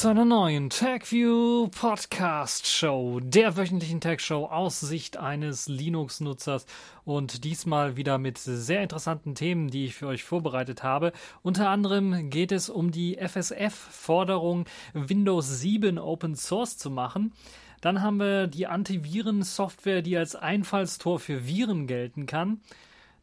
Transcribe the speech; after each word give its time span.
zu 0.00 0.08
einer 0.08 0.24
neuen 0.24 0.70
TagView 0.70 1.68
Podcast 1.68 2.66
Show, 2.66 3.20
der 3.22 3.58
wöchentlichen 3.58 4.00
Tag 4.00 4.22
Show 4.22 4.46
aus 4.46 4.80
Sicht 4.80 5.18
eines 5.18 5.68
Linux-Nutzers 5.68 6.64
und 7.04 7.44
diesmal 7.44 7.98
wieder 7.98 8.16
mit 8.16 8.38
sehr 8.38 8.82
interessanten 8.82 9.34
Themen, 9.34 9.68
die 9.68 9.84
ich 9.84 9.94
für 9.94 10.06
euch 10.06 10.24
vorbereitet 10.24 10.82
habe. 10.82 11.12
Unter 11.42 11.68
anderem 11.68 12.30
geht 12.30 12.50
es 12.50 12.70
um 12.70 12.92
die 12.92 13.18
FSF-Forderung, 13.18 14.64
Windows 14.94 15.60
7 15.60 15.98
Open 15.98 16.34
Source 16.34 16.78
zu 16.78 16.88
machen. 16.88 17.34
Dann 17.82 18.00
haben 18.00 18.16
wir 18.16 18.46
die 18.46 18.68
Antiviren-Software, 18.68 20.00
die 20.00 20.16
als 20.16 20.34
Einfallstor 20.34 21.20
für 21.20 21.46
Viren 21.46 21.86
gelten 21.86 22.24
kann. 22.24 22.62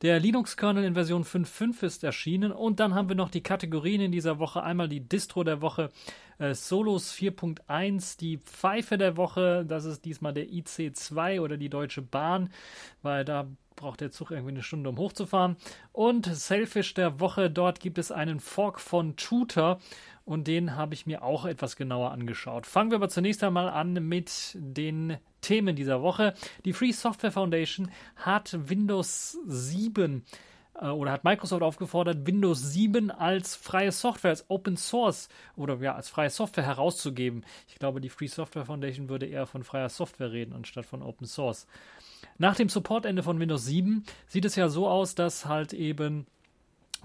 Der 0.04 0.20
Linux-Kernel 0.20 0.84
in 0.84 0.94
Version 0.94 1.24
5.5 1.24 1.84
ist 1.84 2.04
erschienen 2.04 2.52
und 2.52 2.80
dann 2.80 2.94
haben 2.94 3.10
wir 3.10 3.16
noch 3.16 3.32
die 3.32 3.42
Kategorien 3.42 4.00
in 4.00 4.12
dieser 4.12 4.38
Woche. 4.38 4.62
Einmal 4.62 4.88
die 4.88 5.00
Distro 5.00 5.44
der 5.44 5.62
Woche, 5.62 5.90
äh, 6.38 6.54
Solos 6.54 7.12
4.1, 7.12 8.20
die 8.20 8.38
Pfeife 8.38 9.00
der 9.00 9.18
Woche, 9.18 9.66
das 9.68 9.86
ist 9.86 10.06
diesmal 10.06 10.34
der 10.34 10.50
IC2 10.50 11.42
oder 11.42 11.58
die 11.58 11.70
Deutsche 11.70 12.04
Bahn, 12.04 12.52
weil 13.02 13.26
da 13.26 13.48
braucht 13.76 14.02
der 14.02 14.12
Zug 14.12 14.30
irgendwie 14.30 14.52
eine 14.52 14.62
Stunde, 14.62 14.90
um 14.92 14.98
hochzufahren. 15.00 15.56
Und 15.94 16.28
Selfish 16.28 16.94
der 16.94 17.20
Woche, 17.20 17.50
dort 17.50 17.80
gibt 17.80 17.98
es 17.98 18.12
einen 18.12 18.40
Fork 18.40 18.80
von 18.80 19.16
Tutor 19.16 19.80
und 20.26 20.46
den 20.48 20.76
habe 20.76 20.94
ich 20.94 21.08
mir 21.08 21.24
auch 21.24 21.46
etwas 21.46 21.76
genauer 21.76 22.12
angeschaut. 22.12 22.68
Fangen 22.68 22.92
wir 22.92 22.98
aber 22.98 23.10
zunächst 23.10 23.44
einmal 23.44 23.70
an 23.70 23.94
mit 23.94 24.58
den 24.60 25.18
Themen 25.42 25.76
dieser 25.76 26.02
Woche. 26.02 26.34
Die 26.66 26.74
Free 26.74 26.92
Software 26.92 27.32
Foundation 27.32 27.92
hat 28.16 28.58
Windows 28.70 29.38
7 29.46 30.24
äh, 30.80 30.88
oder 30.88 31.12
hat 31.12 31.24
Microsoft 31.24 31.64
aufgefordert, 31.64 32.26
Windows 32.26 32.62
7 32.74 33.12
als 33.12 33.56
freie 33.56 33.92
Software, 33.92 34.32
als 34.32 34.46
Open 34.50 34.78
Source 34.78 35.30
oder 35.56 35.78
ja, 35.78 35.96
als 35.96 36.10
freie 36.10 36.30
Software 36.30 36.66
herauszugeben. 36.66 37.46
Ich 37.68 37.76
glaube, 37.76 38.02
die 38.02 38.10
Free 38.10 38.28
Software 38.28 38.66
Foundation 38.66 39.10
würde 39.10 39.26
eher 39.26 39.46
von 39.46 39.64
freier 39.64 39.90
Software 39.90 40.32
reden, 40.32 40.54
anstatt 40.54 40.86
von 40.86 41.02
Open 41.02 41.28
Source. 41.28 41.68
Nach 42.38 42.56
dem 42.56 42.70
Supportende 42.70 43.24
von 43.24 43.40
Windows 43.40 43.66
7 43.66 44.04
sieht 44.28 44.46
es 44.46 44.56
ja 44.56 44.70
so 44.70 44.88
aus, 44.88 45.16
dass 45.16 45.46
halt 45.46 45.74
eben 45.74 46.26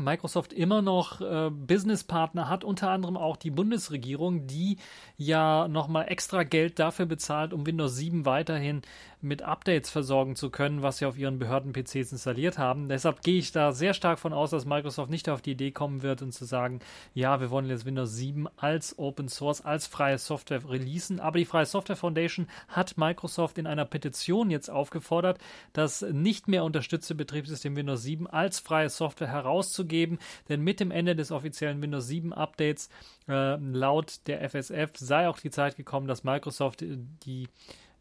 Microsoft 0.05 0.53
immer 0.53 0.83
noch 0.83 1.21
äh, 1.21 1.51
Businesspartner 1.51 2.49
hat, 2.49 2.65
unter 2.65 2.91
anderem 2.91 3.17
auch 3.17 3.37
die 3.37 3.51
Bundesregierung, 3.51 4.47
die 4.47 4.79
ja 5.17 5.69
nochmal 5.69 6.07
extra 6.09 6.43
Geld 6.43 6.79
dafür 6.79 7.07
bezahlt, 7.07 7.53
um 7.53 7.67
Windows 7.67 7.97
7 7.97 8.25
weiterhin 8.25 8.83
mit 9.23 9.43
Updates 9.43 9.91
versorgen 9.91 10.37
zu 10.37 10.51
können, 10.51 10.83
was 10.83 10.99
sie 10.99 11.07
auf 11.07 11.17
ihren 11.17 11.39
Behörden-PCs 11.39 12.13
installiert 12.13 12.59
haben. 12.59 12.89
Deshalb 12.89 13.23
gehe 13.23 13.39
ich 13.39 13.53
da 13.53 13.73
sehr 13.73 13.95
stark 13.95 14.19
von 14.19 14.33
aus, 14.33 14.51
dass 14.51 14.67
Microsoft 14.67 15.11
nicht 15.11 15.29
auf 15.29 15.43
die 15.43 15.53
Idee 15.53 15.71
kommen 15.71 16.03
wird 16.03 16.23
und 16.23 16.33
zu 16.33 16.45
sagen, 16.45 16.81
ja, 17.15 17.41
wir 17.41 17.51
wollen 17.51 17.69
jetzt 17.69 17.87
Windows 17.87 18.15
7 18.15 18.49
als 18.57 18.99
Open 18.99 19.29
Source, 19.29 19.61
als 19.61 19.87
freie 19.87 20.19
Software 20.19 20.69
releasen. 20.69 21.21
Aber 21.21 21.39
die 21.39 21.45
Freie 21.45 21.67
Software 21.67 21.97
Foundation 21.97 22.49
hat 22.69 22.99
Microsoft 22.99 23.59
in 23.59 23.67
einer 23.67 23.85
Petition 23.85 24.51
jetzt 24.51 24.71
aufgefordert, 24.71 25.39
das 25.73 26.03
nicht 26.03 26.49
mehr 26.49 26.65
unterstützte 26.65 27.15
Betriebssystem 27.15 27.77
Windows 27.77 28.03
7 28.03 28.27
als 28.27 28.59
freie 28.61 28.89
Software 28.89 29.29
herauszugeben, 29.29 30.19
denn 30.49 30.63
mit 30.63 30.81
dem 30.81 30.91
Ende 30.91 31.15
des 31.15 31.31
offiziellen 31.31 31.81
Windows 31.81 32.07
7 32.07 32.33
Updates 32.33 32.89
äh, 33.29 33.57
laut 33.57 34.27
der 34.27 34.49
FSF 34.49 34.93
sei 34.97 35.29
auch 35.29 35.39
die 35.39 35.51
Zeit 35.51 35.77
gekommen, 35.77 36.07
dass 36.07 36.25
Microsoft 36.25 36.81
die 36.81 37.49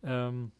ähm, 0.04 0.52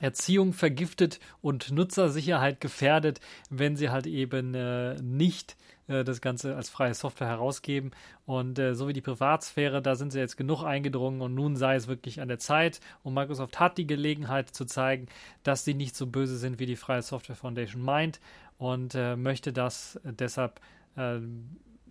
Erziehung 0.00 0.52
vergiftet 0.52 1.20
und 1.40 1.70
Nutzersicherheit 1.70 2.60
gefährdet, 2.60 3.20
wenn 3.50 3.76
sie 3.76 3.90
halt 3.90 4.06
eben 4.06 4.54
äh, 4.54 4.94
nicht 5.02 5.56
äh, 5.88 6.04
das 6.04 6.20
Ganze 6.20 6.56
als 6.56 6.68
freie 6.68 6.94
Software 6.94 7.28
herausgeben. 7.28 7.92
Und 8.24 8.58
äh, 8.58 8.74
so 8.74 8.88
wie 8.88 8.92
die 8.92 9.00
Privatsphäre, 9.00 9.82
da 9.82 9.94
sind 9.94 10.12
sie 10.12 10.18
jetzt 10.18 10.36
genug 10.36 10.64
eingedrungen 10.64 11.20
und 11.20 11.34
nun 11.34 11.56
sei 11.56 11.76
es 11.76 11.88
wirklich 11.88 12.20
an 12.20 12.28
der 12.28 12.38
Zeit. 12.38 12.80
Und 13.02 13.14
Microsoft 13.14 13.60
hat 13.60 13.78
die 13.78 13.86
Gelegenheit 13.86 14.50
zu 14.50 14.64
zeigen, 14.64 15.06
dass 15.42 15.64
sie 15.64 15.74
nicht 15.74 15.96
so 15.96 16.06
böse 16.06 16.36
sind, 16.36 16.58
wie 16.58 16.66
die 16.66 16.76
Freie 16.76 17.02
Software 17.02 17.36
Foundation 17.36 17.82
meint 17.82 18.20
und 18.58 18.94
äh, 18.94 19.16
möchte 19.16 19.52
das 19.52 20.00
deshalb 20.04 20.60
äh, 20.96 21.18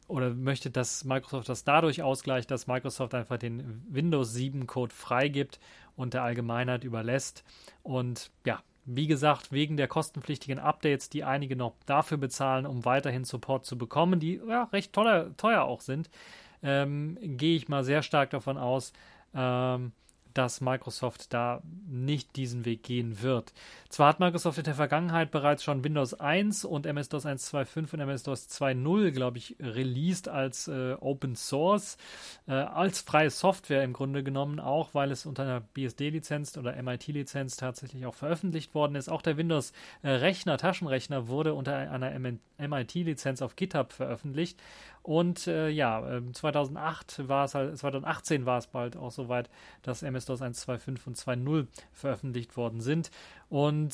oder 0.07 0.29
möchte, 0.31 0.69
dass 0.69 1.03
Microsoft 1.03 1.49
das 1.49 1.63
dadurch 1.63 2.01
ausgleicht, 2.03 2.51
dass 2.51 2.67
Microsoft 2.67 3.13
einfach 3.13 3.37
den 3.37 3.83
Windows 3.89 4.33
7 4.33 4.67
Code 4.67 4.93
freigibt 4.93 5.59
und 5.95 6.13
der 6.13 6.23
Allgemeinheit 6.23 6.83
überlässt. 6.83 7.43
Und 7.83 8.31
ja, 8.45 8.61
wie 8.85 9.07
gesagt, 9.07 9.51
wegen 9.51 9.77
der 9.77 9.87
kostenpflichtigen 9.87 10.59
Updates, 10.59 11.09
die 11.09 11.23
einige 11.23 11.55
noch 11.55 11.73
dafür 11.85 12.17
bezahlen, 12.17 12.65
um 12.65 12.85
weiterhin 12.85 13.23
Support 13.23 13.65
zu 13.65 13.77
bekommen, 13.77 14.19
die 14.19 14.39
ja 14.47 14.65
recht 14.65 14.93
teuer, 14.93 15.35
teuer 15.37 15.63
auch 15.63 15.81
sind, 15.81 16.09
ähm, 16.61 17.17
gehe 17.21 17.55
ich 17.55 17.67
mal 17.67 17.83
sehr 17.83 18.03
stark 18.03 18.29
davon 18.29 18.57
aus, 18.57 18.93
ähm, 19.33 19.91
dass 20.37 20.61
Microsoft 20.61 21.33
da 21.33 21.61
nicht 21.87 22.35
diesen 22.35 22.65
Weg 22.65 22.83
gehen 22.83 23.21
wird. 23.21 23.53
Zwar 23.89 24.09
hat 24.09 24.19
Microsoft 24.19 24.57
in 24.57 24.65
der 24.65 24.75
Vergangenheit 24.75 25.31
bereits 25.31 25.63
schon 25.63 25.83
Windows 25.83 26.13
1 26.13 26.65
und 26.65 26.85
MS-DOS 26.85 27.25
1.2.5 27.25 27.93
und 27.93 27.99
MS-DOS 28.01 28.49
2.0, 28.49 29.11
glaube 29.11 29.37
ich, 29.37 29.55
released 29.59 30.27
als 30.27 30.67
äh, 30.67 30.95
Open 30.99 31.35
Source, 31.35 31.97
äh, 32.47 32.51
als 32.51 33.01
freie 33.01 33.29
Software 33.29 33.83
im 33.83 33.93
Grunde 33.93 34.23
genommen, 34.23 34.59
auch 34.59 34.93
weil 34.93 35.11
es 35.11 35.25
unter 35.25 35.43
einer 35.43 35.61
BSD-Lizenz 35.61 36.57
oder 36.57 36.81
MIT-Lizenz 36.81 37.55
tatsächlich 37.55 38.05
auch 38.05 38.15
veröffentlicht 38.15 38.75
worden 38.75 38.95
ist. 38.95 39.09
Auch 39.09 39.21
der 39.21 39.37
Windows-Rechner, 39.37 40.57
Taschenrechner, 40.57 41.29
wurde 41.29 41.53
unter 41.53 41.75
einer 41.75 42.11
MIT-Lizenz 42.57 43.41
auf 43.41 43.55
GitHub 43.55 43.93
veröffentlicht. 43.93 44.59
Und 45.05 45.45
äh, 45.45 45.69
ja, 45.69 46.01
2008 46.33 47.19
ähm, 47.19 47.29
war 47.29 47.45
es 47.45 47.53
halt, 47.53 47.77
2018 47.77 48.47
war 48.47 48.57
es 48.57 48.65
bald 48.65 48.97
auch 48.97 49.11
soweit, 49.11 49.51
dass 49.83 50.01
MS-DOS 50.01 50.41
1.2.5 50.41 51.05
und 51.05 51.15
2.0 51.15 51.67
veröffentlicht 51.93 52.57
worden 52.57 52.81
sind. 52.81 53.11
Und 53.49 53.93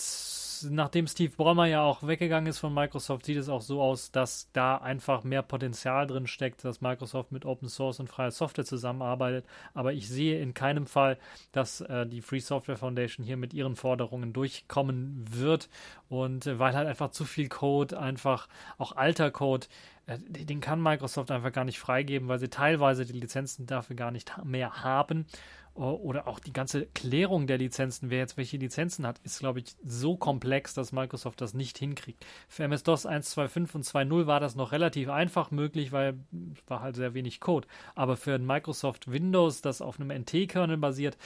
nachdem 0.70 1.08
Steve 1.08 1.34
Ballmer 1.36 1.66
ja 1.66 1.82
auch 1.82 2.06
weggegangen 2.06 2.50
ist 2.50 2.60
von 2.60 2.74
Microsoft, 2.74 3.26
sieht 3.26 3.38
es 3.38 3.50
auch 3.50 3.62
so 3.62 3.82
aus, 3.82 4.12
dass 4.12 4.50
da 4.54 4.78
einfach 4.78 5.24
mehr 5.24 5.42
Potenzial 5.42 6.08
drin 6.08 6.28
steckt, 6.28 6.64
dass 6.64 6.82
Microsoft 6.82 7.32
mit 7.32 7.46
Open 7.46 7.70
Source 7.70 8.00
und 8.00 8.08
freier 8.08 8.32
Software 8.32 8.66
zusammenarbeitet. 8.66 9.46
Aber 9.74 9.94
ich 9.94 10.08
sehe 10.08 10.42
in 10.42 10.54
keinem 10.54 10.86
Fall, 10.86 11.18
dass 11.52 11.82
äh, 11.82 12.06
die 12.06 12.22
Free 12.22 12.40
Software 12.40 12.78
Foundation 12.78 13.26
hier 13.26 13.38
mit 13.38 13.54
ihren 13.54 13.76
Forderungen 13.76 14.34
durchkommen 14.34 15.26
wird. 15.30 15.70
Und 16.10 16.48
äh, 16.48 16.60
weil 16.60 16.76
halt 16.76 16.88
einfach 16.88 17.12
zu 17.12 17.26
viel 17.26 17.50
Code, 17.50 18.00
einfach 18.00 18.48
auch 18.78 18.96
alter 18.96 19.32
Code, 19.32 19.68
äh, 20.06 20.18
den 20.20 20.62
kann 20.62 20.82
Microsoft 20.82 21.32
einfach 21.32 21.52
gar 21.52 21.66
nicht 21.66 21.80
freigeben, 21.80 22.28
weil 22.28 22.40
sie 22.40 22.50
teilweise 22.50 23.06
die 23.06 23.20
Lizenzen 23.20 23.66
dafür 23.66 23.96
gar 23.96 24.12
nicht 24.12 24.34
mehr 24.44 24.84
haben 24.84 25.26
oder 25.74 26.28
auch 26.28 26.40
die 26.40 26.54
ganze 26.54 26.86
Klärung 26.88 27.48
der 27.48 27.58
Lizenzen, 27.58 28.10
wer 28.10 28.20
jetzt 28.20 28.38
welche 28.38 28.58
Lizenzen 28.58 29.08
hat, 29.08 29.20
ist, 29.24 29.40
glaube 29.40 29.60
ich, 29.60 29.76
so 29.84 30.18
komplex, 30.18 30.74
dass 30.74 30.92
Microsoft 30.92 31.40
das 31.40 31.54
nicht 31.54 31.78
hinkriegt. 31.78 32.26
Für 32.48 32.64
MS-DOS 32.66 33.08
1.2.5 33.08 33.76
und 33.76 33.86
2.0 33.86 34.28
war 34.28 34.40
das 34.40 34.56
noch 34.56 34.72
relativ 34.74 35.10
einfach 35.10 35.50
möglich, 35.52 35.92
weil 35.92 36.20
es 36.54 36.70
war 36.70 36.82
halt 36.82 36.98
sehr 36.98 37.14
wenig 37.14 37.40
Code. 37.40 37.68
Aber 37.96 38.18
für 38.18 38.36
ein 38.36 38.46
Microsoft 38.46 39.12
Windows, 39.12 39.62
das 39.62 39.82
auf 39.82 40.00
einem 40.00 40.12
NT-Kernel 40.12 40.78
basiert, 40.78 41.18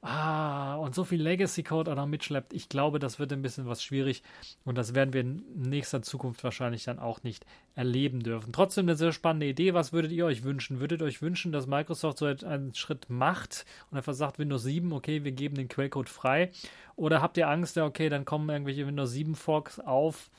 ah, 0.00 0.76
und 0.76 0.94
so 0.94 1.04
viel 1.04 1.20
Legacy-Code 1.22 1.90
auch 1.90 1.96
noch 1.96 2.06
mitschleppt, 2.06 2.52
ich 2.52 2.68
glaube, 2.68 2.98
das 2.98 3.18
wird 3.18 3.32
ein 3.32 3.42
bisschen 3.42 3.66
was 3.66 3.82
schwierig 3.82 4.22
und 4.64 4.78
das 4.78 4.94
werden 4.94 5.12
wir 5.12 5.20
in 5.22 5.44
nächster 5.54 6.02
Zukunft 6.02 6.44
wahrscheinlich 6.44 6.84
dann 6.84 6.98
auch 6.98 7.22
nicht 7.22 7.44
erleben 7.74 8.22
dürfen. 8.22 8.52
Trotzdem 8.52 8.86
eine 8.86 8.96
sehr 8.96 9.12
spannende 9.12 9.46
Idee. 9.46 9.74
Was 9.74 9.92
würdet 9.92 10.12
ihr 10.12 10.26
euch 10.26 10.42
wünschen? 10.44 10.80
Würdet 10.80 11.00
ihr 11.00 11.06
euch 11.06 11.22
wünschen, 11.22 11.52
dass 11.52 11.66
Microsoft 11.66 12.18
so 12.18 12.26
einen 12.26 12.74
Schritt 12.74 13.08
macht 13.08 13.66
und 13.90 13.98
einfach 13.98 14.14
sagt, 14.14 14.38
Windows 14.38 14.62
7, 14.62 14.92
okay, 14.92 15.24
wir 15.24 15.32
geben 15.32 15.54
den 15.54 15.68
Quellcode 15.68 16.08
frei? 16.08 16.50
Oder 16.96 17.22
habt 17.22 17.36
ihr 17.36 17.48
Angst, 17.48 17.76
ja, 17.76 17.84
okay, 17.84 18.08
dann 18.08 18.24
kommen 18.24 18.48
irgendwelche 18.48 18.86
Windows 18.86 19.12
7 19.12 19.34
Forks 19.34 19.78
auf, 19.78 20.30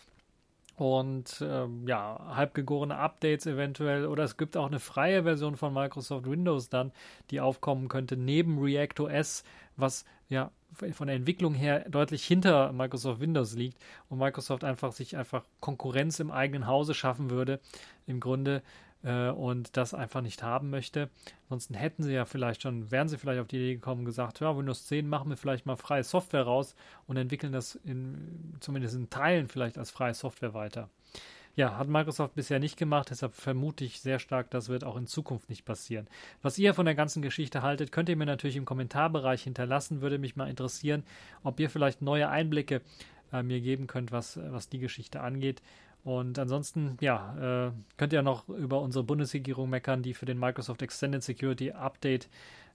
und 0.80 1.44
ähm, 1.46 1.86
ja, 1.90 2.36
halbgegorene 2.36 2.96
Updates 2.96 3.46
eventuell. 3.46 4.06
Oder 4.06 4.24
es 4.24 4.38
gibt 4.38 4.56
auch 4.56 4.68
eine 4.68 4.80
freie 4.80 5.24
Version 5.24 5.58
von 5.58 5.74
Microsoft 5.74 6.26
Windows 6.26 6.70
dann, 6.70 6.94
die 7.31 7.42
aufkommen 7.42 7.90
könnte 7.90 8.16
neben 8.16 8.60
React 8.60 9.02
OS, 9.02 9.44
was 9.76 10.06
ja 10.30 10.52
von 10.94 11.08
der 11.08 11.18
Entwicklung 11.18 11.54
her 11.54 11.86
deutlich 11.90 12.26
hinter 12.26 12.72
Microsoft 12.72 13.20
Windows 13.20 13.56
liegt 13.56 13.78
und 14.08 14.20
Microsoft 14.20 14.64
einfach 14.64 14.94
sich 14.94 15.18
einfach 15.18 15.44
Konkurrenz 15.60 16.22
im 16.22 16.31
eigenen 16.31 16.66
Hause 16.66 16.94
schaffen 16.94 17.30
würde. 17.30 17.60
Im 18.08 18.22
Grunde 18.22 18.62
äh, 19.04 19.30
und 19.30 19.78
das 19.78 19.94
einfach 19.94 20.22
nicht 20.22 20.44
haben 20.44 20.69
möchte. 20.69 21.10
Ansonsten 21.44 21.74
hätten 21.74 22.04
sie 22.04 22.13
ja 22.13 22.25
vielleicht 22.25 22.62
schon, 22.62 22.92
wären 22.92 23.07
sie 23.07 23.18
vielleicht 23.18 23.42
auf 23.42 23.48
die 23.48 23.57
Idee 23.57 23.75
gekommen 23.75 24.01
und 24.01 24.06
gesagt, 24.06 24.40
ja, 24.40 24.56
Windows 24.56 24.88
10 24.88 25.07
machen 25.07 25.30
wir 25.30 25.38
vielleicht 25.38 25.66
mal 25.66 25.75
freie 25.75 26.04
Software 26.04 26.44
raus 26.44 26.75
und 27.07 27.18
entwickeln 27.18 27.54
das 27.54 27.75
in, 27.75 28.56
zumindest 28.60 28.96
in 28.96 29.10
Teilen 29.10 29.48
vielleicht 29.48 29.78
als 29.78 29.92
freie 29.92 30.13
Software 30.13 30.54
weiter. 30.54 30.90
Ja, 31.56 31.78
hat 31.78 31.90
Microsoft 31.90 32.36
bisher 32.36 32.60
nicht 32.60 32.78
gemacht, 32.78 33.10
deshalb 33.10 33.34
vermute 33.34 33.84
ich 33.84 34.00
sehr 34.00 34.19
stark, 34.19 34.50
das 34.50 34.69
wird 34.69 34.86
auch 34.86 34.96
in 34.96 35.07
Zukunft 35.07 35.50
nicht 35.50 35.66
passieren. 35.66 36.07
Was 36.42 36.57
ihr 36.57 36.74
von 36.74 36.86
der 36.86 36.96
ganzen 36.96 37.22
Geschichte 37.22 37.63
haltet, 37.63 37.92
könnt 37.92 38.07
ihr 38.07 38.16
mir 38.16 38.25
natürlich 38.25 38.56
im 38.56 38.63
Kommentarbereich 38.63 39.44
hinterlassen, 39.44 40.01
würde 40.01 40.19
mich 40.19 40.38
mal 40.38 40.50
interessieren, 40.50 41.04
ob 41.44 41.60
ihr 41.60 41.69
vielleicht 41.69 42.01
neue 42.01 42.30
Einblicke 42.30 42.81
äh, 43.34 43.44
mir 43.44 43.60
geben 43.60 43.88
könnt, 43.88 44.12
was, 44.12 44.40
was 44.42 44.69
die 44.69 44.80
Geschichte 44.80 45.22
angeht. 45.22 45.62
Und 46.04 46.40
ansonsten, 46.40 46.98
ja, 47.01 47.68
äh, 47.68 47.72
könnt 47.98 48.13
ihr 48.13 48.22
noch 48.22 48.48
über 48.48 48.81
unsere 48.81 49.04
Bundesregierung 49.04 49.69
meckern, 49.69 50.01
die 50.01 50.13
für 50.13 50.25
den 50.25 50.40
Microsoft 50.40 50.81
Extended 50.81 51.22
Security 51.22 51.72
Update 51.72 52.30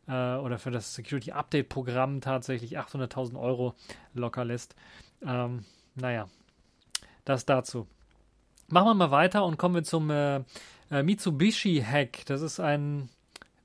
äh, 0.07 0.37
oder 0.37 0.59
für 0.59 0.71
das 0.71 0.95
Security 0.95 1.33
Update 1.33 1.69
Programm 1.69 2.21
tatsächlich 2.21 2.79
800.000 2.79 3.41
Euro 3.41 3.75
locker 4.13 4.45
lässt. 4.45 4.75
Ähm, 5.27 5.65
naja, 5.95 6.29
das 7.25 7.47
dazu. 7.47 7.87
Machen 8.69 8.89
wir 8.89 8.95
mal 8.95 9.11
weiter 9.11 9.45
und 9.45 9.57
kommen 9.57 9.75
wir 9.75 9.85
zum 9.85 10.11
äh, 10.11 10.37
äh, 10.91 11.03
Mitsubishi-Hack. 11.03 12.27
Das 12.27 12.43
ist 12.43 12.61
ein 12.61 13.09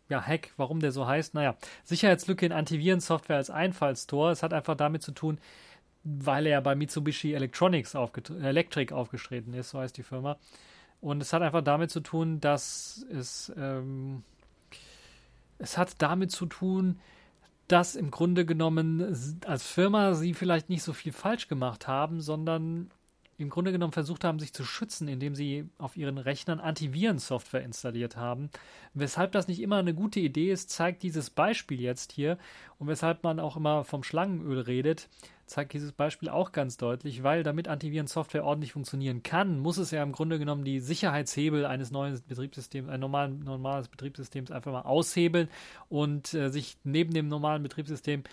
ja, 0.09 0.21
Hack, 0.21 0.51
warum 0.57 0.79
der 0.79 0.91
so 0.91 1.07
heißt. 1.07 1.33
Naja, 1.35 1.55
Sicherheitslücke 1.83 2.45
in 2.45 2.51
Antivirensoftware 2.51 3.37
als 3.37 3.49
Einfallstor. 3.49 4.31
Es 4.31 4.43
hat 4.43 4.53
einfach 4.53 4.75
damit 4.75 5.03
zu 5.03 5.11
tun, 5.11 5.39
weil 6.03 6.47
er 6.47 6.61
bei 6.61 6.75
Mitsubishi 6.75 7.33
Electronics 7.33 7.95
aufget 7.95 8.29
Electric 8.29 8.93
aufgetreten 8.93 9.53
ist, 9.53 9.71
so 9.71 9.79
heißt 9.79 9.97
die 9.97 10.03
Firma. 10.03 10.37
Und 11.01 11.21
es 11.21 11.33
hat 11.33 11.41
einfach 11.41 11.63
damit 11.63 11.91
zu 11.91 12.01
tun, 12.01 12.39
dass 12.41 13.05
es, 13.11 13.51
ähm, 13.57 14.23
es 15.57 15.77
hat 15.77 16.01
damit 16.01 16.31
zu 16.31 16.45
tun, 16.45 16.99
dass 17.67 17.95
im 17.95 18.11
Grunde 18.11 18.45
genommen 18.45 19.39
als 19.45 19.67
Firma 19.67 20.15
sie 20.15 20.33
vielleicht 20.33 20.69
nicht 20.69 20.83
so 20.83 20.91
viel 20.91 21.13
falsch 21.13 21.47
gemacht 21.47 21.87
haben, 21.87 22.19
sondern 22.19 22.89
im 23.39 23.49
Grunde 23.49 23.71
genommen 23.71 23.93
versucht 23.93 24.23
haben, 24.23 24.39
sich 24.39 24.53
zu 24.53 24.63
schützen, 24.63 25.07
indem 25.07 25.35
sie 25.35 25.69
auf 25.77 25.97
ihren 25.97 26.17
Rechnern 26.17 26.59
Antivirensoftware 26.59 27.63
installiert 27.63 28.17
haben. 28.17 28.49
Weshalb 28.93 29.31
das 29.31 29.47
nicht 29.47 29.61
immer 29.61 29.77
eine 29.77 29.93
gute 29.93 30.19
Idee 30.19 30.51
ist, 30.51 30.69
zeigt 30.69 31.03
dieses 31.03 31.29
Beispiel 31.29 31.79
jetzt 31.79 32.11
hier 32.11 32.37
und 32.77 32.87
weshalb 32.87 33.23
man 33.23 33.39
auch 33.39 33.57
immer 33.57 33.83
vom 33.83 34.03
Schlangenöl 34.03 34.59
redet 34.59 35.09
zeigt 35.49 35.73
dieses 35.73 35.91
Beispiel 35.91 36.29
auch 36.29 36.51
ganz 36.51 36.77
deutlich, 36.77 37.23
weil 37.23 37.43
damit 37.43 37.67
Antivirensoftware 37.67 38.45
ordentlich 38.45 38.73
funktionieren 38.73 39.23
kann, 39.23 39.59
muss 39.59 39.77
es 39.77 39.91
ja 39.91 40.03
im 40.03 40.11
Grunde 40.11 40.39
genommen 40.39 40.63
die 40.63 40.79
Sicherheitshebel 40.79 41.65
eines 41.65 41.91
neuen 41.91 42.21
Betriebssystems, 42.27 42.87
ein 42.87 42.99
normalen, 42.99 43.39
normales 43.39 43.87
Betriebssystems 43.87 44.51
einfach 44.51 44.71
mal 44.71 44.81
aushebeln 44.81 45.49
und 45.89 46.33
äh, 46.33 46.49
sich 46.49 46.77
neben 46.83 47.13
dem 47.13 47.27
normalen 47.27 47.63
Betriebssystem 47.63 48.23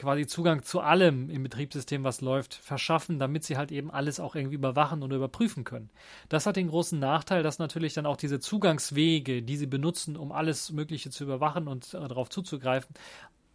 quasi 0.00 0.26
Zugang 0.26 0.62
zu 0.62 0.80
allem 0.80 1.28
im 1.30 1.42
Betriebssystem, 1.42 2.02
was 2.04 2.22
läuft, 2.22 2.54
verschaffen, 2.54 3.18
damit 3.18 3.44
sie 3.44 3.56
halt 3.56 3.70
eben 3.70 3.90
alles 3.90 4.18
auch 4.18 4.34
irgendwie 4.34 4.56
überwachen 4.56 5.02
oder 5.02 5.16
überprüfen 5.16 5.64
können. 5.64 5.90
Das 6.28 6.46
hat 6.46 6.56
den 6.56 6.68
großen 6.68 6.98
Nachteil, 6.98 7.42
dass 7.42 7.58
natürlich 7.58 7.94
dann 7.94 8.06
auch 8.06 8.16
diese 8.16 8.40
Zugangswege, 8.40 9.42
die 9.42 9.56
sie 9.56 9.66
benutzen, 9.66 10.16
um 10.16 10.32
alles 10.32 10.72
Mögliche 10.72 11.10
zu 11.10 11.24
überwachen 11.24 11.68
und 11.68 11.94
äh, 11.94 12.08
darauf 12.08 12.30
zuzugreifen, 12.30 12.94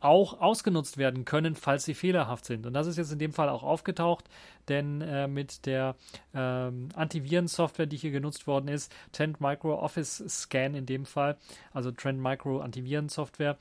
auch 0.05 0.39
ausgenutzt 0.39 0.97
werden 0.97 1.25
können, 1.25 1.55
falls 1.55 1.85
sie 1.85 1.93
fehlerhaft 1.93 2.45
sind. 2.45 2.65
Und 2.65 2.73
das 2.73 2.87
ist 2.87 2.97
jetzt 2.97 3.11
in 3.11 3.19
dem 3.19 3.33
Fall 3.33 3.49
auch 3.49 3.63
aufgetaucht, 3.63 4.25
denn 4.67 5.01
äh, 5.01 5.27
mit 5.27 5.65
der 5.65 5.95
ähm, 6.33 6.89
Antivirensoftware, 6.95 7.85
die 7.85 7.97
hier 7.97 8.11
genutzt 8.11 8.47
worden 8.47 8.67
ist, 8.67 8.93
Trend 9.11 9.41
Micro 9.41 9.75
Office 9.75 10.23
Scan 10.27 10.75
in 10.75 10.85
dem 10.85 11.05
Fall, 11.05 11.37
also 11.73 11.91
Trend 11.91 12.21
Micro 12.21 12.59
Antivirensoftware, 12.59 13.57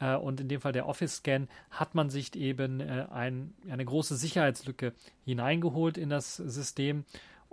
äh, 0.00 0.16
und 0.16 0.40
in 0.40 0.48
dem 0.48 0.60
Fall 0.60 0.72
der 0.72 0.86
Office 0.86 1.16
Scan, 1.16 1.48
hat 1.70 1.94
man 1.94 2.10
sich 2.10 2.34
eben 2.36 2.80
äh, 2.80 3.06
ein, 3.10 3.54
eine 3.70 3.84
große 3.84 4.16
Sicherheitslücke 4.16 4.92
hineingeholt 5.24 5.98
in 5.98 6.10
das 6.10 6.36
System 6.36 7.04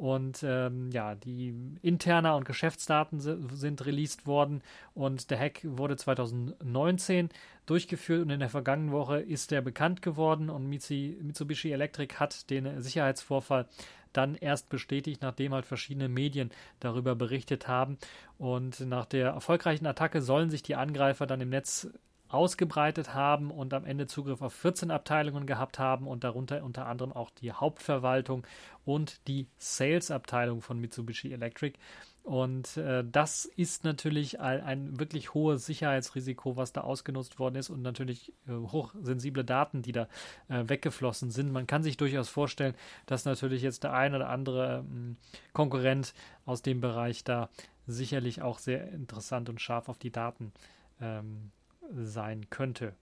und 0.04 0.44
ähm, 0.44 0.92
ja, 0.92 1.16
die 1.16 1.56
interner 1.82 2.36
und 2.36 2.44
Geschäftsdaten 2.44 3.22
sind 3.22 3.86
released 3.86 4.28
worden 4.28 4.62
und 4.94 5.32
der 5.32 5.40
Hack 5.40 5.62
wurde 5.64 5.96
2019 5.96 7.30
durchgeführt 7.66 8.24
und 8.24 8.30
in 8.30 8.42
der 8.42 8.50
vergangenen 8.50 8.92
Woche 8.92 9.22
ist 9.22 9.54
er 9.54 9.62
bekannt 9.62 10.02
geworden 10.02 10.50
und 10.50 10.68
Mitsubishi 10.68 11.72
Electric 11.72 12.16
hat 12.16 12.50
den 12.50 12.82
Sicherheitsvorfall 12.82 13.66
dann 14.12 14.36
erst 14.36 14.68
bestätigt, 14.68 15.22
nachdem 15.22 15.54
halt 15.54 15.66
verschiedene 15.66 16.10
Medien 16.10 16.52
darüber 16.82 17.16
berichtet 17.16 17.70
haben. 17.70 17.98
Und 18.38 18.82
nach 18.82 19.06
der 19.06 19.30
erfolgreichen 19.30 19.88
Attacke 19.88 20.22
sollen 20.22 20.50
sich 20.50 20.64
die 20.64 20.76
Angreifer 20.76 21.28
dann 21.28 21.40
im 21.40 21.50
Netz 21.50 21.88
ausgebreitet 22.34 23.14
haben 23.14 23.52
und 23.52 23.74
am 23.74 23.86
Ende 23.86 24.08
Zugriff 24.08 24.42
auf 24.42 24.54
14 24.54 24.92
Abteilungen 24.92 25.46
gehabt 25.46 25.80
haben 25.80 26.08
und 26.08 26.24
darunter 26.24 26.64
unter 26.64 26.88
anderem 26.88 27.14
auch 27.14 27.30
die 27.30 27.52
Hauptverwaltung 27.52 28.46
und 28.86 29.28
die 29.28 29.48
Sales-Abteilung 29.58 30.62
von 30.62 30.80
Mitsubishi 30.80 31.32
Electric. 31.32 31.78
Und 32.24 32.78
äh, 32.78 33.04
das 33.06 33.44
ist 33.44 33.84
natürlich 33.84 34.40
ein, 34.40 34.98
wirklich 34.98 35.34
hohes 35.34 35.66
Sicherheitsrisiko, 35.66 36.56
was 36.56 36.72
da 36.72 36.82
ausgenutzt 36.82 37.38
worden 37.38 37.56
ist 37.56 37.70
und 37.70 37.82
natürlich 37.82 38.32
äh, 38.48 38.54
hochsensible 38.54 39.44
Daten, 39.44 39.82
die 39.82 39.92
da 39.92 40.08
äh, 40.48 40.64
weggeflossen 40.68 41.32
sind. 41.32 41.52
Man 41.52 41.68
kann 41.68 41.84
sich 41.84 41.98
durchaus 41.98 42.30
vorstellen, 42.30 42.76
dass 43.08 43.26
natürlich 43.26 43.62
jetzt 43.62 43.84
der 43.84 43.94
ein 43.94 44.16
oder 44.16 44.30
andere 44.30 44.86
ähm, 44.90 45.18
Konkurrent 45.52 46.14
aus 46.46 46.62
dem 46.62 46.80
Bereich 46.80 47.26
da 47.26 47.50
sicherlich 47.88 48.42
auch 48.42 48.58
sehr 48.58 48.90
interessant 48.92 49.50
und 49.50 49.60
scharf 49.60 49.90
auf 49.90 50.00
die 50.00 50.12
Daten 50.12 50.54
ähm, 51.02 51.52
sein 51.96 52.50
könnte. 52.50 52.94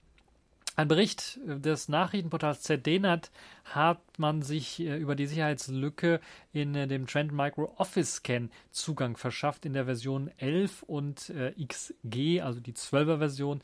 Ein 0.74 0.88
Bericht 0.88 1.38
des 1.44 1.90
Nachrichtenportals 1.90 2.62
ZDNet 2.62 3.30
hat 3.66 4.00
man 4.16 4.40
sich 4.40 4.80
äh, 4.80 4.96
über 4.96 5.14
die 5.14 5.26
Sicherheitslücke 5.26 6.18
in 6.54 6.74
äh, 6.74 6.86
dem 6.86 7.06
Trend 7.06 7.30
Micro 7.30 7.74
Office 7.76 8.16
Scan 8.16 8.48
Zugang 8.70 9.18
verschafft 9.18 9.66
in 9.66 9.74
der 9.74 9.84
Version 9.84 10.30
11 10.38 10.82
und 10.84 11.28
äh, 11.28 11.52
XG, 11.62 12.40
also 12.40 12.58
die 12.60 12.72
12er 12.72 13.18
Version. 13.18 13.60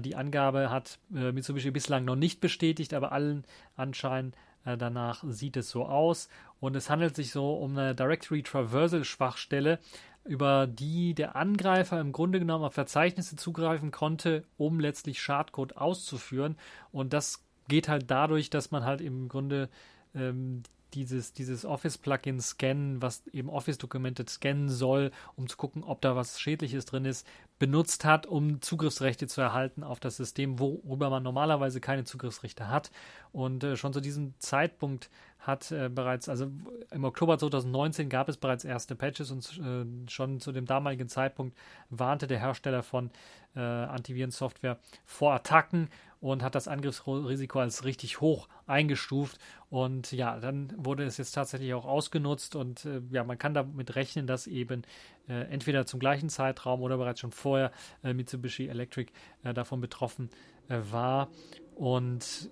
die 0.00 0.16
Angabe 0.16 0.70
hat 0.70 0.98
Mitsubishi 1.10 1.70
bislang 1.70 2.06
noch 2.06 2.16
nicht 2.16 2.40
bestätigt, 2.40 2.94
aber 2.94 3.12
allen 3.12 3.44
Anschein 3.76 4.32
danach 4.64 5.22
sieht 5.28 5.56
es 5.58 5.68
so 5.68 5.84
aus. 5.84 6.28
Und 6.60 6.74
es 6.76 6.88
handelt 6.88 7.14
sich 7.14 7.30
so 7.30 7.54
um 7.54 7.76
eine 7.76 7.94
Directory 7.94 8.42
Traversal 8.42 9.04
Schwachstelle, 9.04 9.78
über 10.26 10.66
die 10.66 11.14
der 11.14 11.36
Angreifer 11.36 12.00
im 12.00 12.12
Grunde 12.12 12.38
genommen 12.38 12.64
auf 12.64 12.74
Verzeichnisse 12.74 13.36
zugreifen 13.36 13.90
konnte, 13.90 14.44
um 14.56 14.80
letztlich 14.80 15.20
Schadcode 15.20 15.76
auszuführen. 15.76 16.56
Und 16.92 17.12
das 17.12 17.44
geht 17.68 17.88
halt 17.88 18.10
dadurch, 18.10 18.50
dass 18.50 18.70
man 18.70 18.84
halt 18.84 19.00
im 19.00 19.28
Grunde 19.28 19.68
ähm, 20.14 20.62
dieses, 20.94 21.32
dieses 21.32 21.64
Office-Plugin 21.64 22.40
scannen, 22.40 23.02
was 23.02 23.26
eben 23.28 23.48
Office-Dokumente 23.48 24.24
scannen 24.28 24.68
soll, 24.68 25.10
um 25.34 25.48
zu 25.48 25.56
gucken, 25.56 25.82
ob 25.82 26.00
da 26.00 26.16
was 26.16 26.40
Schädliches 26.40 26.84
drin 26.84 27.04
ist, 27.04 27.26
benutzt 27.58 28.04
hat, 28.04 28.26
um 28.26 28.60
Zugriffsrechte 28.60 29.26
zu 29.26 29.40
erhalten 29.40 29.82
auf 29.82 30.00
das 30.00 30.16
System, 30.16 30.58
worüber 30.58 31.10
man 31.10 31.22
normalerweise 31.22 31.80
keine 31.80 32.04
Zugriffsrechte 32.04 32.68
hat. 32.68 32.90
Und 33.32 33.64
äh, 33.64 33.76
schon 33.76 33.92
zu 33.92 34.00
diesem 34.00 34.34
Zeitpunkt 34.38 35.10
hat 35.38 35.70
äh, 35.70 35.88
bereits, 35.88 36.28
also 36.28 36.50
im 36.90 37.04
Oktober 37.04 37.38
2019 37.38 38.08
gab 38.08 38.28
es 38.28 38.36
bereits 38.36 38.64
erste 38.64 38.96
Patches 38.96 39.30
und 39.30 39.58
äh, 39.58 40.10
schon 40.10 40.40
zu 40.40 40.52
dem 40.52 40.66
damaligen 40.66 41.08
Zeitpunkt 41.08 41.56
warnte 41.88 42.26
der 42.26 42.40
Hersteller 42.40 42.82
von 42.82 43.10
äh, 43.54 43.60
Antivirensoftware 43.60 44.78
vor 45.04 45.32
Attacken 45.32 45.88
und 46.30 46.42
hat 46.42 46.54
das 46.54 46.68
Angriffsrisiko 46.68 47.60
als 47.60 47.84
richtig 47.84 48.20
hoch 48.20 48.48
eingestuft. 48.66 49.38
Und 49.70 50.12
ja, 50.12 50.38
dann 50.38 50.72
wurde 50.76 51.04
es 51.04 51.16
jetzt 51.18 51.32
tatsächlich 51.32 51.74
auch 51.74 51.84
ausgenutzt 51.84 52.56
und 52.56 52.84
äh, 52.84 53.00
ja, 53.10 53.24
man 53.24 53.38
kann 53.38 53.54
damit 53.54 53.94
rechnen, 53.96 54.26
dass 54.26 54.46
eben 54.46 54.82
äh, 55.28 55.42
entweder 55.50 55.86
zum 55.86 56.00
gleichen 56.00 56.28
Zeitraum 56.28 56.82
oder 56.82 56.96
bereits 56.96 57.20
schon 57.20 57.32
vorher 57.32 57.70
äh, 58.02 58.12
Mitsubishi 58.12 58.68
Electric 58.68 59.12
davon 59.42 59.80
betroffen 59.80 60.30
war. 60.68 61.28
Und 61.76 62.50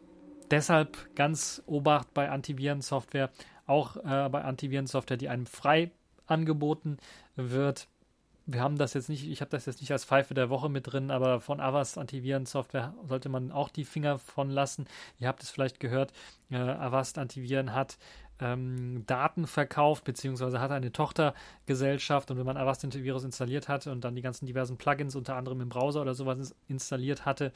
deshalb 0.51 1.15
ganz 1.17 1.63
Obacht 1.67 2.15
bei 2.15 2.31
Antivirensoftware, 2.31 3.31
auch 3.67 3.97
äh, 3.97 4.29
bei 4.29 4.43
Antivirensoftware, 4.43 5.17
die 5.17 5.29
einem 5.29 5.47
frei 5.47 5.91
angeboten 6.27 6.99
wird. 7.37 7.89
Wir 8.47 8.61
haben 8.61 8.77
das 8.77 8.93
jetzt 8.93 9.09
nicht, 9.09 9.27
ich 9.27 9.41
habe 9.41 9.51
das 9.51 9.65
jetzt 9.65 9.81
nicht 9.81 9.91
als 9.91 10.05
Pfeife 10.05 10.35
der 10.35 10.51
Woche 10.51 10.69
mit 10.69 10.93
drin, 10.93 11.11
aber 11.11 11.41
von 11.41 11.61
Avast 11.61 11.97
Antivirensoftware 11.97 12.93
sollte 13.07 13.31
man 13.31 13.53
auch 13.53 13.71
die 13.71 13.85
Finger 13.85 14.19
von 14.19 14.51
lassen. 14.51 14.87
Ihr 15.19 15.29
habt 15.29 15.43
es 15.43 15.51
vielleicht 15.51 15.81
gehört, 15.81 16.13
äh, 16.51 16.57
Avast 16.57 17.17
Antiviren 17.17 17.73
hat 17.73 17.97
ähm, 18.41 19.05
Daten 19.07 19.47
verkauft, 19.47 20.05
beziehungsweise 20.05 20.61
hat 20.61 20.73
eine 20.73 20.93
Tochtergesellschaft 20.93 22.31
und 22.31 22.39
wenn 22.39 22.47
man 22.47 22.57
Avast 22.57 22.85
Antivirus 22.85 23.25
installiert 23.25 23.69
hat 23.69 23.87
und 23.87 24.05
dann 24.05 24.15
die 24.15 24.23
ganzen 24.23 24.47
diversen 24.47 24.77
Plugins, 24.77 25.17
unter 25.17 25.37
anderem 25.37 25.61
im 25.61 25.69
Browser 25.69 26.03
oder 26.03 26.15
sowas 26.15 26.55
installiert 26.69 27.25
hatte, 27.25 27.53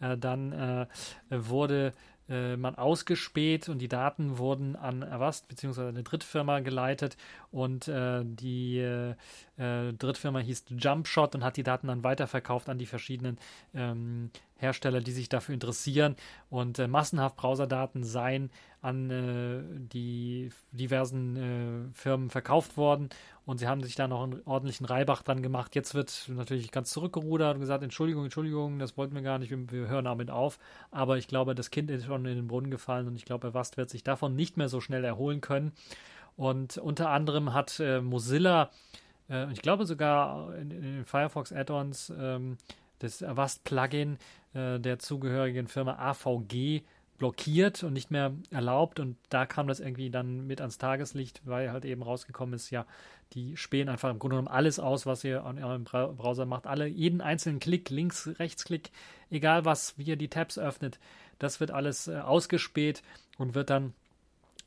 äh, 0.00 0.16
dann 0.16 0.52
äh, 0.52 0.86
wurde 1.30 1.92
äh, 2.28 2.56
man 2.56 2.74
ausgespäht 2.74 3.68
und 3.68 3.78
die 3.78 3.88
Daten 3.88 4.38
wurden 4.38 4.76
an 4.76 5.02
Avast 5.02 5.48
bzw. 5.48 5.88
eine 5.88 6.02
Drittfirma 6.02 6.60
geleitet 6.60 7.16
und 7.50 7.88
äh, 7.88 8.22
die 8.24 8.78
äh, 8.78 9.14
äh, 9.56 9.92
Drittfirma 9.92 10.38
hieß 10.38 10.64
Jumpshot 10.78 11.34
und 11.34 11.44
hat 11.44 11.56
die 11.56 11.62
Daten 11.62 11.88
dann 11.88 12.04
weiterverkauft 12.04 12.68
an 12.68 12.78
die 12.78 12.86
verschiedenen 12.86 13.38
ähm, 13.74 14.30
Hersteller, 14.56 15.00
die 15.00 15.12
sich 15.12 15.28
dafür 15.28 15.54
interessieren 15.54 16.16
und 16.48 16.78
äh, 16.78 16.88
massenhaft 16.88 17.36
Browserdaten 17.36 18.04
seien 18.04 18.50
an 18.84 19.10
äh, 19.10 19.62
die 19.78 20.50
diversen 20.70 21.36
äh, 21.36 21.94
Firmen 21.94 22.28
verkauft 22.28 22.76
worden 22.76 23.08
und 23.46 23.58
sie 23.58 23.66
haben 23.66 23.82
sich 23.82 23.94
da 23.94 24.06
noch 24.06 24.22
einen 24.22 24.42
ordentlichen 24.44 24.84
Reibach 24.84 25.22
dran 25.22 25.42
gemacht. 25.42 25.74
Jetzt 25.74 25.94
wird 25.94 26.28
natürlich 26.28 26.70
ganz 26.70 26.90
zurückgerudert 26.90 27.54
und 27.54 27.60
gesagt, 27.60 27.82
Entschuldigung, 27.82 28.24
Entschuldigung, 28.24 28.78
das 28.78 28.98
wollten 28.98 29.14
wir 29.14 29.22
gar 29.22 29.38
nicht, 29.38 29.50
wir, 29.50 29.70
wir 29.70 29.88
hören 29.88 30.04
damit 30.04 30.30
auf. 30.30 30.58
Aber 30.90 31.16
ich 31.16 31.28
glaube, 31.28 31.54
das 31.54 31.70
Kind 31.70 31.90
ist 31.90 32.04
schon 32.04 32.26
in 32.26 32.36
den 32.36 32.46
Brunnen 32.46 32.70
gefallen 32.70 33.06
und 33.06 33.16
ich 33.16 33.24
glaube, 33.24 33.54
Wast 33.54 33.78
wird 33.78 33.88
sich 33.88 34.04
davon 34.04 34.36
nicht 34.36 34.58
mehr 34.58 34.68
so 34.68 34.82
schnell 34.82 35.04
erholen 35.04 35.40
können. 35.40 35.72
Und 36.36 36.76
unter 36.76 37.08
anderem 37.08 37.54
hat 37.54 37.80
äh, 37.80 38.02
Mozilla, 38.02 38.70
äh, 39.30 39.50
ich 39.50 39.62
glaube 39.62 39.86
sogar 39.86 40.54
in, 40.56 40.70
in 40.70 40.82
den 40.82 41.04
Firefox 41.06 41.54
Add-ons, 41.54 42.12
ähm, 42.18 42.58
das 42.98 43.22
Avast-Plugin 43.22 44.18
äh, 44.52 44.78
der 44.78 44.98
zugehörigen 44.98 45.68
Firma 45.68 45.94
AVG 45.94 46.82
blockiert 47.18 47.82
und 47.82 47.92
nicht 47.92 48.10
mehr 48.10 48.32
erlaubt. 48.50 49.00
Und 49.00 49.16
da 49.28 49.46
kam 49.46 49.68
das 49.68 49.80
irgendwie 49.80 50.10
dann 50.10 50.46
mit 50.46 50.60
ans 50.60 50.78
Tageslicht, 50.78 51.42
weil 51.44 51.70
halt 51.72 51.84
eben 51.84 52.02
rausgekommen 52.02 52.54
ist, 52.54 52.70
ja, 52.70 52.86
die 53.32 53.56
spähen 53.56 53.88
einfach 53.88 54.10
im 54.10 54.18
Grunde 54.18 54.36
genommen 54.36 54.54
alles 54.54 54.78
aus, 54.78 55.06
was 55.06 55.24
ihr 55.24 55.44
an 55.44 55.62
eurem 55.62 55.84
Browser 55.84 56.46
macht. 56.46 56.66
Alle, 56.66 56.86
jeden 56.86 57.20
einzelnen 57.20 57.60
Klick, 57.60 57.90
links, 57.90 58.28
rechtsklick, 58.38 58.90
egal 59.30 59.64
was, 59.64 59.98
wie 59.98 60.04
ihr 60.04 60.16
die 60.16 60.28
Tabs 60.28 60.58
öffnet, 60.58 60.98
das 61.38 61.60
wird 61.60 61.70
alles 61.70 62.08
äh, 62.08 62.18
ausgespäht 62.18 63.02
und 63.38 63.54
wird 63.54 63.70
dann 63.70 63.94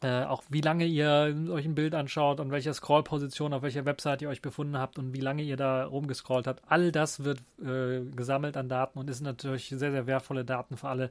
äh, 0.01 0.24
auch 0.24 0.44
wie 0.50 0.62
lange 0.62 0.86
ihr 0.86 1.36
euch 1.50 1.66
ein 1.66 1.75
Bild 1.75 1.96
anschaut, 1.96 2.39
und 2.39 2.51
welcher 2.51 2.74
Scrollposition, 2.74 3.54
auf 3.54 3.63
welcher 3.63 3.86
Website 3.86 4.22
ihr 4.22 4.30
euch 4.30 4.42
befunden 4.42 4.77
habt 4.77 5.00
und 5.00 5.13
wie 5.13 5.22
lange 5.22 5.44
ihr 5.44 5.58
da 5.58 5.86
rumgescrollt 5.86 6.48
habt. 6.48 6.62
All 6.68 6.92
das 6.92 7.24
wird 7.24 7.39
äh, 7.60 8.01
gesammelt 8.16 8.58
an 8.58 8.70
Daten 8.70 9.00
und 9.00 9.10
ist 9.10 9.22
natürlich 9.22 9.70
sehr, 9.70 9.92
sehr 9.92 10.08
wertvolle 10.08 10.46
Daten 10.46 10.77
für 10.77 10.88
alle 10.89 11.10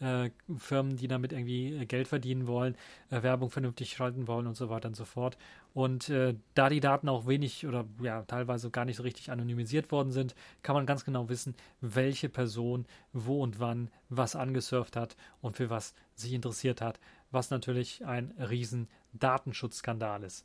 äh, 0.00 0.30
Firmen, 0.58 0.96
die 0.96 1.08
damit 1.08 1.32
irgendwie 1.32 1.74
äh, 1.74 1.86
Geld 1.86 2.08
verdienen 2.08 2.46
wollen, 2.46 2.76
äh, 3.10 3.22
Werbung 3.22 3.50
vernünftig 3.50 3.90
schalten 3.90 4.28
wollen 4.28 4.46
und 4.46 4.56
so 4.56 4.68
weiter 4.68 4.88
und 4.88 4.96
so 4.96 5.04
fort. 5.04 5.38
Und 5.72 6.08
äh, 6.08 6.34
da 6.54 6.68
die 6.68 6.80
Daten 6.80 7.08
auch 7.08 7.26
wenig 7.26 7.66
oder 7.66 7.86
ja 8.02 8.22
teilweise 8.22 8.70
gar 8.70 8.84
nicht 8.84 8.96
so 8.96 9.02
richtig 9.02 9.30
anonymisiert 9.30 9.90
worden 9.92 10.10
sind, 10.10 10.34
kann 10.62 10.74
man 10.74 10.86
ganz 10.86 11.04
genau 11.04 11.28
wissen, 11.28 11.54
welche 11.80 12.28
Person 12.28 12.86
wo 13.12 13.42
und 13.42 13.60
wann 13.60 13.90
was 14.08 14.36
angesurft 14.36 14.96
hat 14.96 15.16
und 15.40 15.56
für 15.56 15.70
was 15.70 15.94
sich 16.14 16.32
interessiert 16.32 16.80
hat 16.80 16.98
was 17.30 17.50
natürlich 17.50 18.04
ein 18.04 18.32
riesen 18.38 18.88
Datenschutzskandal 19.12 20.22
ist. 20.22 20.44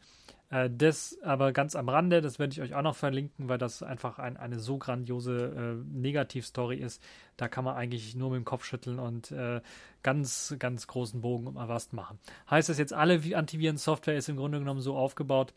Äh, 0.49 0.69
das 0.69 1.17
aber 1.23 1.51
ganz 1.53 1.75
am 1.75 1.89
Rande, 1.89 2.21
das 2.21 2.37
werde 2.37 2.53
ich 2.53 2.61
euch 2.61 2.75
auch 2.75 2.81
noch 2.81 2.95
verlinken, 2.95 3.49
weil 3.49 3.57
das 3.57 3.81
einfach 3.81 4.19
ein, 4.19 4.37
eine 4.37 4.59
so 4.59 4.77
grandiose 4.77 5.81
äh, 5.81 5.97
Negativstory 5.97 6.77
ist. 6.77 7.01
Da 7.37 7.47
kann 7.47 7.63
man 7.63 7.75
eigentlich 7.75 8.15
nur 8.15 8.29
mit 8.29 8.37
dem 8.37 8.45
Kopf 8.45 8.65
schütteln 8.65 8.99
und 8.99 9.31
äh, 9.31 9.61
ganz, 10.03 10.55
ganz 10.59 10.87
großen 10.87 11.21
Bogen 11.21 11.47
um 11.47 11.57
Avast 11.57 11.93
machen. 11.93 12.19
Heißt 12.49 12.69
das 12.69 12.77
jetzt, 12.77 12.93
alle 12.93 13.21
Antiviren-Software 13.35 14.17
ist 14.17 14.29
im 14.29 14.37
Grunde 14.37 14.59
genommen 14.59 14.81
so 14.81 14.95
aufgebaut, 14.95 15.53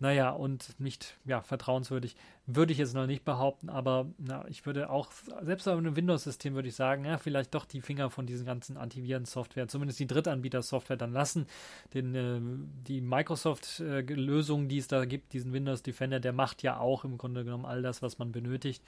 naja, 0.00 0.30
und 0.30 0.80
nicht 0.80 1.18
ja, 1.26 1.42
vertrauenswürdig, 1.42 2.16
würde 2.46 2.72
ich 2.72 2.78
jetzt 2.78 2.94
noch 2.94 3.06
nicht 3.06 3.22
behaupten, 3.22 3.68
aber 3.68 4.06
na, 4.16 4.48
ich 4.48 4.64
würde 4.64 4.88
auch, 4.88 5.12
selbst 5.42 5.66
bei 5.66 5.72
einem 5.72 5.94
Windows-System 5.94 6.54
würde 6.54 6.68
ich 6.68 6.74
sagen, 6.74 7.04
ja, 7.04 7.18
vielleicht 7.18 7.54
doch 7.54 7.66
die 7.66 7.82
Finger 7.82 8.08
von 8.08 8.24
diesen 8.24 8.46
ganzen 8.46 8.78
Antiviren-Software, 8.78 9.68
zumindest 9.68 10.00
die 10.00 10.06
Drittanbieter-Software 10.06 10.96
dann 10.96 11.12
lassen. 11.12 11.46
Denn 11.92 12.14
äh, 12.14 12.40
die 12.88 13.02
Microsoft-Lösung, 13.02 14.64
äh, 14.64 14.68
die 14.68 14.78
es 14.78 14.88
da 14.88 15.04
gibt, 15.04 15.34
diesen 15.34 15.52
Windows 15.52 15.82
Defender, 15.82 16.18
der 16.18 16.32
macht 16.32 16.62
ja 16.62 16.78
auch 16.78 17.04
im 17.04 17.18
Grunde 17.18 17.44
genommen 17.44 17.66
all 17.66 17.82
das, 17.82 18.00
was 18.00 18.18
man 18.18 18.32
benötigt. 18.32 18.82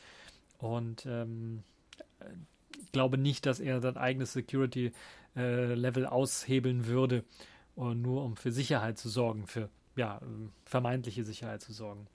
Und 0.57 1.05
ähm, 1.05 1.63
ich 2.83 2.91
glaube 2.91 3.19
nicht, 3.19 3.45
dass 3.45 3.61
er 3.61 3.83
sein 3.83 3.99
eigenes 3.99 4.33
Security-Level 4.33 6.05
äh, 6.05 6.07
aushebeln 6.07 6.87
würde, 6.87 7.23
nur 7.77 8.25
um 8.25 8.37
für 8.37 8.51
Sicherheit 8.53 8.99
zu 8.99 9.09
sorgen, 9.11 9.47
für 9.47 9.69
ja, 9.97 10.21
vermeintliche 10.65 11.25
Sicherheit 11.25 11.63
zu 11.63 11.73
sorgen. 11.73 12.07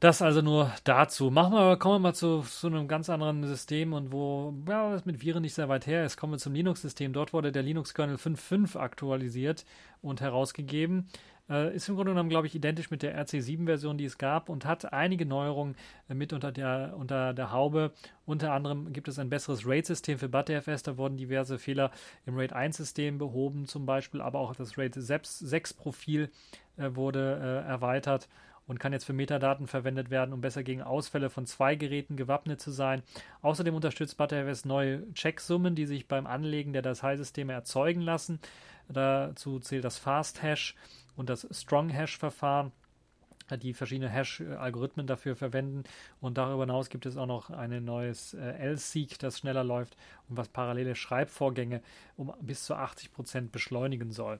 Das 0.00 0.22
also 0.22 0.40
nur 0.40 0.72
dazu. 0.84 1.30
Machen 1.30 1.52
wir, 1.52 1.76
kommen 1.76 1.96
wir 1.96 2.08
mal 2.08 2.14
zu, 2.14 2.40
zu 2.40 2.68
einem 2.68 2.88
ganz 2.88 3.10
anderen 3.10 3.46
System 3.46 3.92
und 3.92 4.12
wo, 4.12 4.54
ja, 4.66 4.92
das 4.92 5.04
mit 5.04 5.20
Viren 5.20 5.42
nicht 5.42 5.52
sehr 5.52 5.68
weit 5.68 5.86
her 5.86 6.06
ist, 6.06 6.16
kommen 6.16 6.32
wir 6.32 6.38
zum 6.38 6.54
Linux-System. 6.54 7.12
Dort 7.12 7.34
wurde 7.34 7.52
der 7.52 7.62
Linux-Kernel 7.62 8.16
5.5 8.16 8.78
aktualisiert 8.78 9.66
und 10.00 10.22
herausgegeben. 10.22 11.08
Äh, 11.50 11.76
ist 11.76 11.86
im 11.90 11.96
Grunde 11.96 12.12
genommen, 12.12 12.30
glaube 12.30 12.46
ich, 12.46 12.54
identisch 12.54 12.90
mit 12.90 13.02
der 13.02 13.22
RC7-Version, 13.22 13.98
die 13.98 14.06
es 14.06 14.16
gab 14.16 14.48
und 14.48 14.64
hat 14.64 14.90
einige 14.90 15.26
Neuerungen 15.26 15.76
äh, 16.08 16.14
mit 16.14 16.32
unter 16.32 16.50
der, 16.50 16.94
unter 16.96 17.34
der 17.34 17.52
Haube. 17.52 17.92
Unter 18.24 18.52
anderem 18.52 18.94
gibt 18.94 19.06
es 19.06 19.18
ein 19.18 19.28
besseres 19.28 19.66
RAID-System 19.66 20.18
für 20.18 20.30
ButterFS. 20.30 20.82
Da 20.82 20.96
wurden 20.96 21.18
diverse 21.18 21.58
Fehler 21.58 21.90
im 22.24 22.38
RAID 22.38 22.54
1-System 22.54 23.18
behoben, 23.18 23.66
zum 23.66 23.84
Beispiel, 23.84 24.22
aber 24.22 24.38
auch 24.38 24.54
das 24.54 24.78
RAID 24.78 24.96
6-Profil 24.96 26.30
äh, 26.78 26.94
wurde 26.94 27.38
äh, 27.42 27.68
erweitert 27.68 28.28
und 28.70 28.78
kann 28.78 28.92
jetzt 28.92 29.04
für 29.04 29.12
Metadaten 29.12 29.66
verwendet 29.66 30.10
werden, 30.10 30.32
um 30.32 30.40
besser 30.40 30.62
gegen 30.62 30.80
Ausfälle 30.80 31.28
von 31.28 31.44
zwei 31.44 31.74
Geräten 31.74 32.16
gewappnet 32.16 32.60
zu 32.60 32.70
sein. 32.70 33.02
Außerdem 33.42 33.74
unterstützt 33.74 34.16
ButterFS 34.16 34.64
neue 34.64 35.12
Checksummen, 35.12 35.74
die 35.74 35.86
sich 35.86 36.06
beim 36.06 36.24
Anlegen 36.24 36.72
der 36.72 36.82
Dateisysteme 36.82 37.52
erzeugen 37.52 38.00
lassen. 38.00 38.38
Dazu 38.88 39.58
zählt 39.58 39.82
das 39.82 39.98
Fast 39.98 40.42
Hash 40.42 40.76
und 41.16 41.28
das 41.28 41.48
Strong 41.50 41.88
Hash 41.88 42.16
Verfahren 42.16 42.70
die 43.56 43.74
verschiedene 43.74 44.08
Hash-Algorithmen 44.08 45.08
dafür 45.08 45.34
verwenden. 45.34 45.82
Und 46.20 46.38
darüber 46.38 46.62
hinaus 46.62 46.88
gibt 46.88 47.06
es 47.06 47.16
auch 47.16 47.26
noch 47.26 47.50
ein 47.50 47.84
neues 47.84 48.34
äh, 48.34 48.38
L-Seek, 48.38 49.18
das 49.18 49.38
schneller 49.38 49.64
läuft 49.64 49.96
und 50.28 50.36
was 50.36 50.48
parallele 50.48 50.94
Schreibvorgänge 50.94 51.82
um 52.16 52.32
bis 52.40 52.64
zu 52.64 52.74
80 52.74 53.12
Prozent 53.12 53.52
beschleunigen 53.52 54.12
soll. 54.12 54.38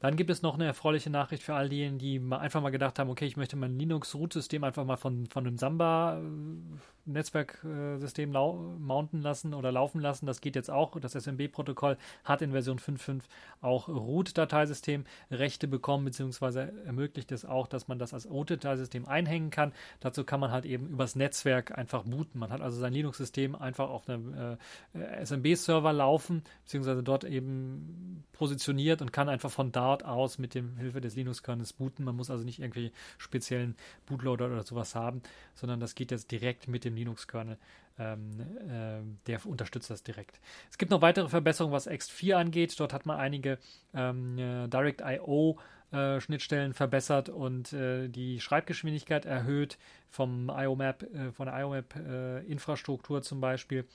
Dann 0.00 0.16
gibt 0.16 0.30
es 0.30 0.42
noch 0.42 0.54
eine 0.54 0.66
erfreuliche 0.66 1.10
Nachricht 1.10 1.42
für 1.42 1.54
all 1.54 1.68
diejenigen, 1.68 1.98
die 1.98 2.22
einfach 2.34 2.62
mal 2.62 2.70
gedacht 2.70 3.00
haben, 3.00 3.10
okay, 3.10 3.26
ich 3.26 3.36
möchte 3.36 3.56
mein 3.56 3.76
Linux-Root-System 3.78 4.62
einfach 4.62 4.84
mal 4.84 4.96
von, 4.96 5.26
von 5.26 5.44
einem 5.44 5.58
Samba-Netzwerksystem 5.58 8.30
mounten 8.30 9.22
lassen 9.22 9.54
oder 9.54 9.72
laufen 9.72 10.00
lassen. 10.00 10.26
Das 10.26 10.40
geht 10.40 10.54
jetzt 10.54 10.70
auch. 10.70 11.00
Das 11.00 11.14
SMB-Protokoll 11.14 11.96
hat 12.22 12.42
in 12.42 12.52
Version 12.52 12.78
5.5 12.78 13.22
auch 13.60 13.88
Root-Dateisystem 13.88 15.04
Rechte 15.32 15.66
bekommen, 15.66 16.04
beziehungsweise 16.04 16.72
ermöglicht 16.86 17.32
es 17.32 17.44
auch, 17.44 17.66
dass 17.66 17.88
man 17.88 17.98
das 17.98 18.14
als 18.14 18.30
Root-Dateisystem 18.30 19.06
einhängen 19.06 19.50
kann. 19.50 19.72
Dazu 19.98 20.22
kann 20.22 20.38
man 20.38 20.52
halt 20.52 20.64
eben 20.64 20.86
übers 20.86 21.16
Netzwerk 21.16 21.76
einfach 21.76 22.04
booten. 22.04 22.38
Man 22.38 22.50
hat 22.50 22.60
also 22.60 22.78
sein 22.78 22.92
Linux-System 22.92 23.56
einfach 23.56 23.90
auf 23.90 24.08
einem 24.08 24.58
äh, 24.94 25.24
SMB-Server 25.24 25.92
laufen, 25.92 26.44
beziehungsweise 26.64 27.02
dort 27.02 27.24
eben 27.24 28.22
positioniert 28.30 29.02
und 29.02 29.12
kann 29.12 29.28
einfach 29.28 29.50
von 29.50 29.72
da 29.72 29.87
Start 29.88 30.04
aus 30.04 30.36
mit 30.36 30.54
dem 30.54 30.76
Hilfe 30.76 31.00
des 31.00 31.16
Linux-Kernels 31.16 31.72
booten. 31.72 32.04
Man 32.04 32.14
muss 32.14 32.30
also 32.30 32.44
nicht 32.44 32.58
irgendwie 32.58 32.92
speziellen 33.16 33.74
Bootloader 34.04 34.44
oder 34.46 34.62
sowas 34.62 34.94
haben, 34.94 35.22
sondern 35.54 35.80
das 35.80 35.94
geht 35.94 36.10
jetzt 36.10 36.30
direkt 36.30 36.68
mit 36.68 36.84
dem 36.84 36.94
Linux-Kernel. 36.94 37.56
Ähm, 37.98 38.38
äh, 38.68 39.00
der 39.26 39.46
unterstützt 39.46 39.88
das 39.88 40.02
direkt. 40.02 40.40
Es 40.70 40.76
gibt 40.76 40.90
noch 40.90 41.00
weitere 41.00 41.30
Verbesserungen, 41.30 41.74
was 41.74 41.88
X4 41.88 42.34
angeht. 42.34 42.78
Dort 42.78 42.92
hat 42.92 43.06
man 43.06 43.18
einige 43.18 43.58
ähm, 43.94 44.38
äh, 44.38 44.68
Direct.io 44.68 45.58
äh, 45.90 46.20
Schnittstellen 46.20 46.74
verbessert 46.74 47.30
und 47.30 47.72
äh, 47.72 48.08
die 48.08 48.40
Schreibgeschwindigkeit 48.40 49.24
erhöht 49.24 49.78
vom 50.10 50.52
IOMAP, 50.54 51.02
äh, 51.02 51.32
von 51.32 51.46
der 51.46 51.58
IOMAP 51.58 51.96
äh, 51.96 52.40
Infrastruktur 52.40 53.22
zum 53.22 53.40
Beispiel 53.40 53.86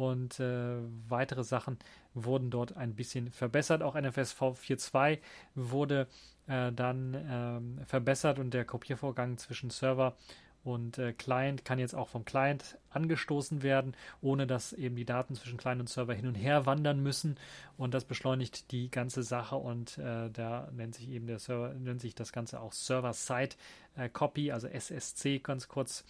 und 0.00 0.40
äh, 0.40 0.78
weitere 1.08 1.44
Sachen 1.44 1.78
wurden 2.14 2.50
dort 2.50 2.74
ein 2.74 2.94
bisschen 2.94 3.30
verbessert. 3.30 3.82
Auch 3.82 4.00
NFS 4.00 4.34
V42 4.34 5.18
wurde 5.54 6.06
äh, 6.48 6.72
dann 6.72 7.14
ähm, 7.28 7.78
verbessert 7.84 8.38
und 8.38 8.54
der 8.54 8.64
Kopiervorgang 8.64 9.36
zwischen 9.36 9.68
Server 9.68 10.16
und 10.64 10.96
äh, 10.96 11.12
Client 11.12 11.66
kann 11.66 11.78
jetzt 11.78 11.94
auch 11.94 12.08
vom 12.08 12.24
Client 12.24 12.78
angestoßen 12.90 13.62
werden, 13.62 13.94
ohne 14.22 14.46
dass 14.46 14.72
eben 14.72 14.96
die 14.96 15.04
Daten 15.04 15.34
zwischen 15.34 15.58
Client 15.58 15.80
und 15.80 15.88
Server 15.90 16.14
hin 16.14 16.26
und 16.26 16.34
her 16.34 16.64
wandern 16.64 17.02
müssen. 17.02 17.36
Und 17.76 17.92
das 17.92 18.06
beschleunigt 18.06 18.70
die 18.72 18.90
ganze 18.90 19.22
Sache 19.22 19.56
und 19.56 19.98
äh, 19.98 20.30
da 20.30 20.70
nennt 20.72 20.94
sich 20.94 21.10
eben 21.10 21.26
der 21.26 21.40
Server, 21.40 21.74
nennt 21.74 22.00
sich 22.00 22.14
das 22.14 22.32
Ganze 22.32 22.60
auch 22.60 22.72
Server-Side 22.72 23.56
äh, 23.96 24.08
Copy, 24.08 24.50
also 24.50 24.66
SSC 24.66 25.40
ganz 25.40 25.68
kurz. 25.68 26.04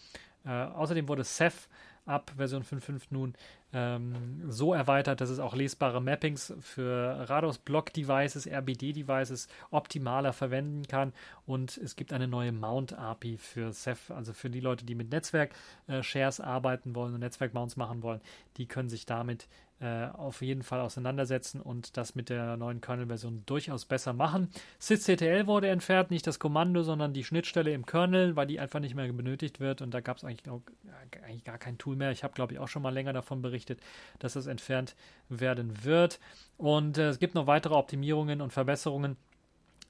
Äh, 0.44 0.50
außerdem 0.50 1.08
wurde 1.08 1.24
Ceph 1.24 1.68
ab 2.10 2.32
Version 2.36 2.62
5.5 2.62 3.02
nun 3.10 3.34
ähm, 3.72 4.42
so 4.48 4.74
erweitert, 4.74 5.20
dass 5.20 5.30
es 5.30 5.38
auch 5.38 5.54
lesbare 5.54 6.00
Mappings 6.02 6.52
für 6.60 7.28
Rados 7.30 7.58
Block 7.58 7.92
Devices, 7.92 8.46
RBD 8.46 8.92
Devices 8.92 9.48
optimaler 9.70 10.32
verwenden 10.32 10.86
kann. 10.88 11.12
Und 11.46 11.78
es 11.78 11.96
gibt 11.96 12.12
eine 12.12 12.26
neue 12.26 12.52
Mount 12.52 12.92
API 12.92 13.38
für 13.38 13.72
Ceph, 13.72 14.10
also 14.10 14.32
für 14.32 14.50
die 14.50 14.60
Leute, 14.60 14.84
die 14.84 14.94
mit 14.94 15.10
Netzwerk 15.10 15.54
äh, 15.86 16.02
arbeiten 16.40 16.94
wollen 16.94 17.14
und 17.14 17.20
Netzwerk 17.20 17.54
Mounts 17.54 17.76
machen 17.76 18.02
wollen, 18.02 18.20
die 18.56 18.66
können 18.66 18.88
sich 18.88 19.06
damit 19.06 19.48
äh, 19.80 20.08
auf 20.08 20.42
jeden 20.42 20.62
Fall 20.62 20.80
auseinandersetzen 20.80 21.60
und 21.60 21.96
das 21.96 22.14
mit 22.14 22.28
der 22.28 22.56
neuen 22.56 22.80
Kernel-Version 22.80 23.44
durchaus 23.46 23.86
besser 23.86 24.12
machen. 24.12 24.50
sysctl 24.78 25.46
wurde 25.46 25.68
entfernt, 25.68 26.10
nicht 26.10 26.26
das 26.26 26.38
Kommando, 26.38 26.82
sondern 26.82 27.12
die 27.14 27.24
Schnittstelle 27.24 27.72
im 27.72 27.86
Kernel, 27.86 28.36
weil 28.36 28.46
die 28.46 28.60
einfach 28.60 28.80
nicht 28.80 28.94
mehr 28.94 29.10
benötigt 29.12 29.58
wird 29.58 29.80
und 29.80 29.94
da 29.94 30.00
gab 30.00 30.18
es 30.18 30.24
eigentlich, 30.24 30.46
eigentlich 31.24 31.44
gar 31.44 31.58
kein 31.58 31.78
Tool 31.78 31.96
mehr. 31.96 32.10
Ich 32.10 32.22
habe, 32.24 32.34
glaube 32.34 32.52
ich, 32.52 32.58
auch 32.58 32.68
schon 32.68 32.82
mal 32.82 32.92
länger 32.92 33.12
davon 33.12 33.40
berichtet, 33.40 33.80
dass 34.18 34.34
das 34.34 34.46
entfernt 34.46 34.96
werden 35.28 35.84
wird. 35.84 36.20
Und 36.58 36.98
äh, 36.98 37.08
es 37.08 37.18
gibt 37.18 37.34
noch 37.34 37.46
weitere 37.46 37.74
Optimierungen 37.74 38.40
und 38.42 38.52
Verbesserungen 38.52 39.16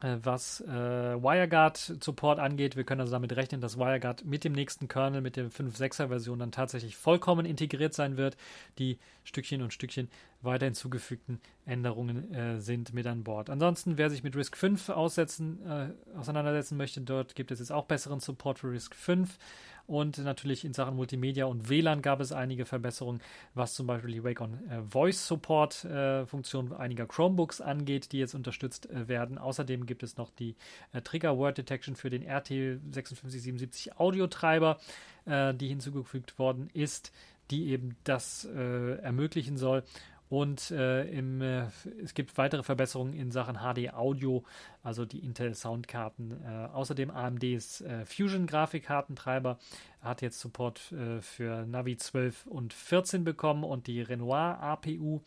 was 0.01 0.63
äh, 0.63 0.69
WireGuard-Support 0.71 2.39
angeht. 2.39 2.77
Wir 2.77 2.85
können 2.85 3.03
also 3.03 3.13
damit 3.13 3.37
rechnen, 3.37 3.61
dass 3.61 3.79
WireGuard 3.79 4.25
mit 4.25 4.45
dem 4.45 4.53
nächsten 4.53 4.89
Kernel, 4.89 5.21
mit 5.21 5.37
der 5.37 5.51
5.6er 5.51 6.09
Version 6.09 6.39
dann 6.39 6.53
tatsächlich 6.53 6.97
vollkommen 6.97 7.45
integriert 7.45 7.95
sein 7.95 8.17
wird. 8.17 8.37
Die 8.79 8.99
Stückchen 9.25 9.63
und 9.63 9.73
Stückchen 9.73 10.09
weiter 10.43 10.65
hinzugefügten 10.65 11.41
Änderungen 11.67 12.33
äh, 12.33 12.61
sind 12.61 12.95
mit 12.95 13.07
an 13.07 13.25
Bord. 13.25 13.51
Ansonsten, 13.51 13.99
wer 13.99 14.09
sich 14.09 14.23
mit 14.23 14.35
RISC 14.35 14.57
5 14.57 14.89
aussetzen, 14.89 15.61
äh, 15.67 15.89
auseinandersetzen 16.17 16.77
möchte, 16.79 17.03
dort 17.03 17.35
gibt 17.35 17.51
es 17.51 17.59
jetzt 17.59 17.73
auch 17.73 17.85
besseren 17.85 18.21
Support 18.21 18.61
für 18.61 18.71
RISC 18.71 18.95
5. 18.95 19.39
Und 19.91 20.19
natürlich 20.19 20.65
in 20.65 20.73
Sachen 20.73 20.95
Multimedia 20.95 21.47
und 21.47 21.69
WLAN 21.69 22.01
gab 22.01 22.21
es 22.21 22.31
einige 22.31 22.65
Verbesserungen, 22.65 23.21
was 23.55 23.75
zum 23.75 23.89
Beispiel 23.89 24.13
die 24.13 24.23
Wake 24.23 24.41
on 24.41 24.55
äh, 24.71 24.83
Voice 24.83 25.27
Support 25.27 25.85
äh, 25.85 26.27
Funktion 26.27 26.73
einiger 26.73 27.07
Chromebooks 27.07 27.61
angeht, 27.61 28.13
die 28.13 28.21
jetzt 28.21 28.37
unterstützt 28.37 28.89
äh, 28.89 29.09
werden. 29.09 29.37
Außerdem 29.37 29.87
gibt 29.87 30.05
es 30.05 30.17
noch 30.17 30.31
die 30.31 30.55
äh, 30.93 31.03
Trigger 31.03 31.37
Word 31.37 31.59
Detection 31.59 31.97
für 31.97 32.09
den 32.09 32.25
RT5677 32.25 33.97
Audiotreiber, 33.97 34.79
äh, 35.25 35.55
die 35.55 35.67
hinzugefügt 35.67 36.39
worden 36.39 36.71
ist, 36.73 37.11
die 37.51 37.71
eben 37.71 37.97
das 38.05 38.45
äh, 38.45 38.95
ermöglichen 39.01 39.57
soll. 39.57 39.83
Und 40.31 40.71
äh, 40.71 41.03
im, 41.11 41.43
äh, 41.43 41.67
es 42.05 42.15
gibt 42.15 42.39
weitere 42.39 42.63
Verbesserungen 42.63 43.15
in 43.15 43.33
Sachen 43.33 43.57
HD 43.57 43.93
Audio, 43.93 44.45
also 44.81 45.05
die 45.05 45.19
Intel 45.19 45.57
Soundkarten. 45.57 46.41
Äh, 46.45 46.69
außerdem 46.73 47.11
AMDs 47.11 47.81
äh, 47.81 48.07
Fusion 48.07 48.47
Grafikkartentreiber 48.47 49.59
hat 50.01 50.23
jetzt 50.23 50.39
Support 50.39 50.93
äh, 50.93 51.21
für 51.21 51.67
Navi 51.67 51.97
12 51.97 52.47
und 52.47 52.73
14 52.73 53.25
bekommen 53.25 53.65
und 53.65 53.89
die 53.89 54.03
Renoir 54.03 54.61
APU. 54.61 55.21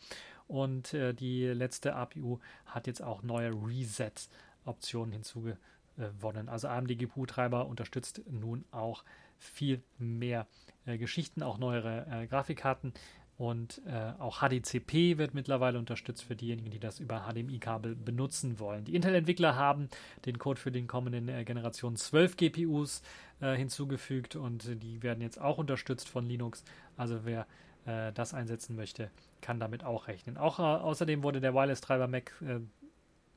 Und 0.48 0.94
äh, 0.94 1.12
die 1.12 1.48
letzte 1.48 1.96
APU 1.96 2.38
hat 2.64 2.86
jetzt 2.86 3.02
auch 3.02 3.22
neue 3.22 3.50
Reset-Optionen 3.50 5.12
hinzugewonnen. 5.12 6.48
Also 6.48 6.68
AMD 6.68 6.98
GPU-Treiber 6.98 7.66
unterstützt 7.66 8.22
nun 8.30 8.64
auch 8.70 9.04
viel 9.38 9.82
mehr 9.98 10.46
Geschichten, 10.86 11.42
auch 11.42 11.58
neuere 11.58 12.26
Grafikkarten. 12.28 12.92
Und 13.36 13.82
äh, 13.86 14.12
auch 14.20 14.40
HDCP 14.42 15.18
wird 15.18 15.34
mittlerweile 15.34 15.78
unterstützt 15.78 16.22
für 16.22 16.36
diejenigen, 16.36 16.70
die 16.70 16.78
das 16.78 17.00
über 17.00 17.26
HDMI-Kabel 17.28 17.96
benutzen 17.96 18.60
wollen. 18.60 18.84
Die 18.84 18.94
Intel-Entwickler 18.94 19.56
haben 19.56 19.88
den 20.24 20.38
Code 20.38 20.60
für 20.60 20.70
den 20.70 20.86
kommenden 20.86 21.28
äh, 21.28 21.44
Generation 21.44 21.96
12 21.96 22.36
GPUs 22.36 23.02
äh, 23.40 23.56
hinzugefügt 23.56 24.36
und 24.36 24.82
die 24.82 25.02
werden 25.02 25.20
jetzt 25.20 25.40
auch 25.40 25.58
unterstützt 25.58 26.08
von 26.08 26.26
Linux. 26.26 26.62
Also 26.96 27.24
wer 27.24 27.46
äh, 27.86 28.12
das 28.12 28.34
einsetzen 28.34 28.76
möchte, 28.76 29.10
kann 29.40 29.58
damit 29.58 29.84
auch 29.84 30.06
rechnen. 30.06 30.36
Auch 30.38 30.60
äh, 30.60 30.62
außerdem 30.62 31.24
wurde 31.24 31.40
der 31.40 31.54
Wireless-Treiber 31.54 32.06
Mac 32.06 32.32
äh, 32.40 32.60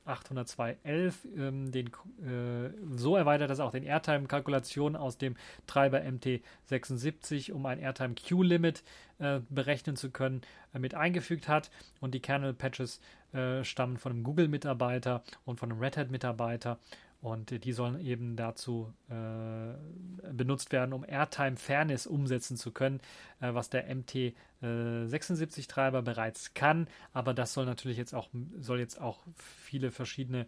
802.11 0.07 1.13
ähm, 1.37 1.71
äh, 1.73 2.97
so 2.97 3.15
erweitert, 3.15 3.49
dass 3.49 3.59
er 3.59 3.65
auch 3.65 3.71
den 3.71 3.83
Airtime-Kalkulationen 3.83 4.95
aus 4.95 5.17
dem 5.17 5.35
Treiber 5.65 5.99
MT76, 5.99 7.51
um 7.51 7.65
ein 7.65 7.79
Airtime-Q-Limit 7.79 8.83
äh, 9.19 9.41
berechnen 9.49 9.95
zu 9.95 10.11
können, 10.11 10.41
äh, 10.73 10.79
mit 10.79 10.95
eingefügt 10.95 11.47
hat. 11.47 11.69
Und 11.99 12.13
die 12.13 12.21
Kernel-Patches 12.21 13.01
äh, 13.33 13.63
stammen 13.63 13.97
von 13.97 14.11
einem 14.11 14.23
Google-Mitarbeiter 14.23 15.23
und 15.45 15.59
von 15.59 15.71
einem 15.71 15.81
Red 15.81 15.97
Hat-Mitarbeiter 15.97 16.79
und 17.21 17.63
die 17.63 17.73
sollen 17.73 17.99
eben 17.99 18.35
dazu 18.35 18.93
äh, 19.09 20.31
benutzt 20.31 20.71
werden, 20.71 20.93
um 20.93 21.03
Airtime 21.03 21.57
Fairness 21.57 22.05
umsetzen 22.05 22.57
zu 22.57 22.71
können, 22.71 22.99
äh, 23.39 23.53
was 23.53 23.69
der 23.69 23.89
MT76-Treiber 23.89 25.99
äh, 25.99 26.03
bereits 26.03 26.53
kann. 26.53 26.87
Aber 27.13 27.33
das 27.33 27.53
soll 27.53 27.65
natürlich 27.65 27.97
jetzt 27.97 28.13
auch, 28.13 28.29
soll 28.59 28.79
jetzt 28.79 29.01
auch 29.01 29.25
viele 29.35 29.91
verschiedene 29.91 30.45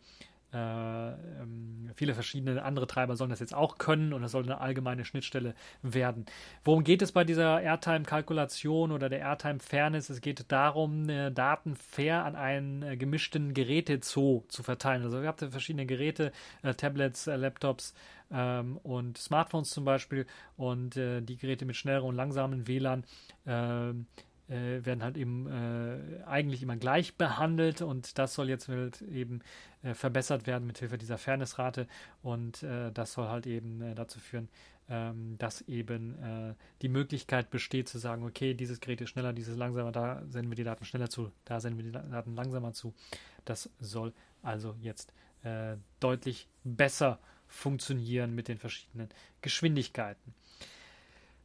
äh, 0.52 1.10
ähm, 1.10 1.92
viele 1.96 2.14
verschiedene 2.14 2.64
andere 2.64 2.88
Treiber 2.88 3.16
sollen 3.16 3.30
das 3.30 3.40
jetzt 3.40 3.54
auch 3.54 3.78
können 3.78 4.14
und 4.14 4.22
das 4.24 4.32
soll 4.32 4.44
eine 4.44 4.62
allgemeine 4.62 5.06
Schnittstelle 5.06 5.54
werden. 5.84 6.26
Worum 6.64 6.84
geht 6.84 7.02
es 7.02 7.12
bei 7.12 7.24
dieser 7.24 7.62
Airtime-Kalkulation 7.62 8.92
oder 8.92 9.10
der 9.10 9.20
Airtime-Fairness? 9.20 10.10
Es 10.10 10.22
geht 10.22 10.52
darum, 10.52 11.08
äh, 11.08 11.32
Daten 11.32 11.76
fair 11.76 12.26
an 12.26 12.36
einen 12.36 12.82
äh, 12.82 12.98
gemischten 12.98 13.54
Gerätezoo 13.54 14.44
zu 14.48 14.64
verteilen. 14.64 15.04
Also 15.04 15.22
ihr 15.22 15.28
habt 15.28 15.42
verschiedene 15.42 15.86
Geräte, 15.86 16.32
äh, 16.64 16.74
Tablets, 16.74 17.28
äh, 17.28 17.36
Laptops 17.36 17.94
ähm, 18.32 18.78
und 18.78 19.18
Smartphones 19.18 19.70
zum 19.70 19.86
Beispiel 19.86 20.26
und 20.58 20.98
äh, 20.98 21.22
die 21.22 21.38
Geräte 21.38 21.66
mit 21.66 21.76
schnelleren 21.76 22.10
und 22.10 22.16
langsamen 22.16 22.68
WLAN 22.68 23.04
ähm, 23.46 24.08
äh, 24.50 24.86
werden 24.86 25.04
halt 25.04 25.18
eben 25.18 25.48
äh, 25.48 26.24
eigentlich 26.26 26.64
immer 26.64 26.76
gleich 26.76 27.16
behandelt 27.16 27.82
und 27.82 28.18
das 28.18 28.34
soll 28.34 28.50
jetzt 28.50 28.68
halt 28.68 29.02
eben 29.04 29.42
äh, 29.84 29.94
verbessert 29.94 30.48
werden 30.48 30.66
mit 30.66 30.80
Hilfe 30.80 30.98
dieser 30.98 31.18
Fairnessrate 31.18 31.88
und 32.22 32.64
äh, 32.64 32.92
das 32.92 33.14
soll 33.14 33.28
halt 33.28 33.48
eben 33.48 33.82
äh, 33.82 33.96
dazu 33.96 34.20
führen, 34.20 34.50
ähm, 34.90 35.36
dass 35.38 35.62
eben 35.62 36.18
äh, 36.22 36.56
die 36.82 36.90
Möglichkeit 36.90 37.50
besteht 37.52 37.88
zu 37.88 38.00
sagen, 38.00 38.26
okay, 38.26 38.54
dieses 38.54 38.80
Gerät 38.80 39.02
ist 39.02 39.10
schneller, 39.10 39.34
dieses 39.34 39.56
langsamer, 39.56 39.92
da 39.92 40.24
senden 40.30 40.52
wir 40.52 40.56
die 40.56 40.64
Daten 40.64 40.86
schneller 40.86 41.10
zu, 41.10 41.32
da 41.46 41.60
senden 41.60 41.78
wir 41.78 41.92
die 41.92 42.10
Daten 42.10 42.36
langsamer 42.36 42.74
zu. 42.74 42.94
Das 43.46 43.70
soll 43.80 44.14
also 44.42 44.76
jetzt 44.82 45.14
deutlich 46.02 46.50
besser 46.66 47.18
funktionieren 47.48 48.36
mit 48.36 48.50
den 48.50 48.58
verschiedenen 48.58 49.08
Geschwindigkeiten. 49.42 50.34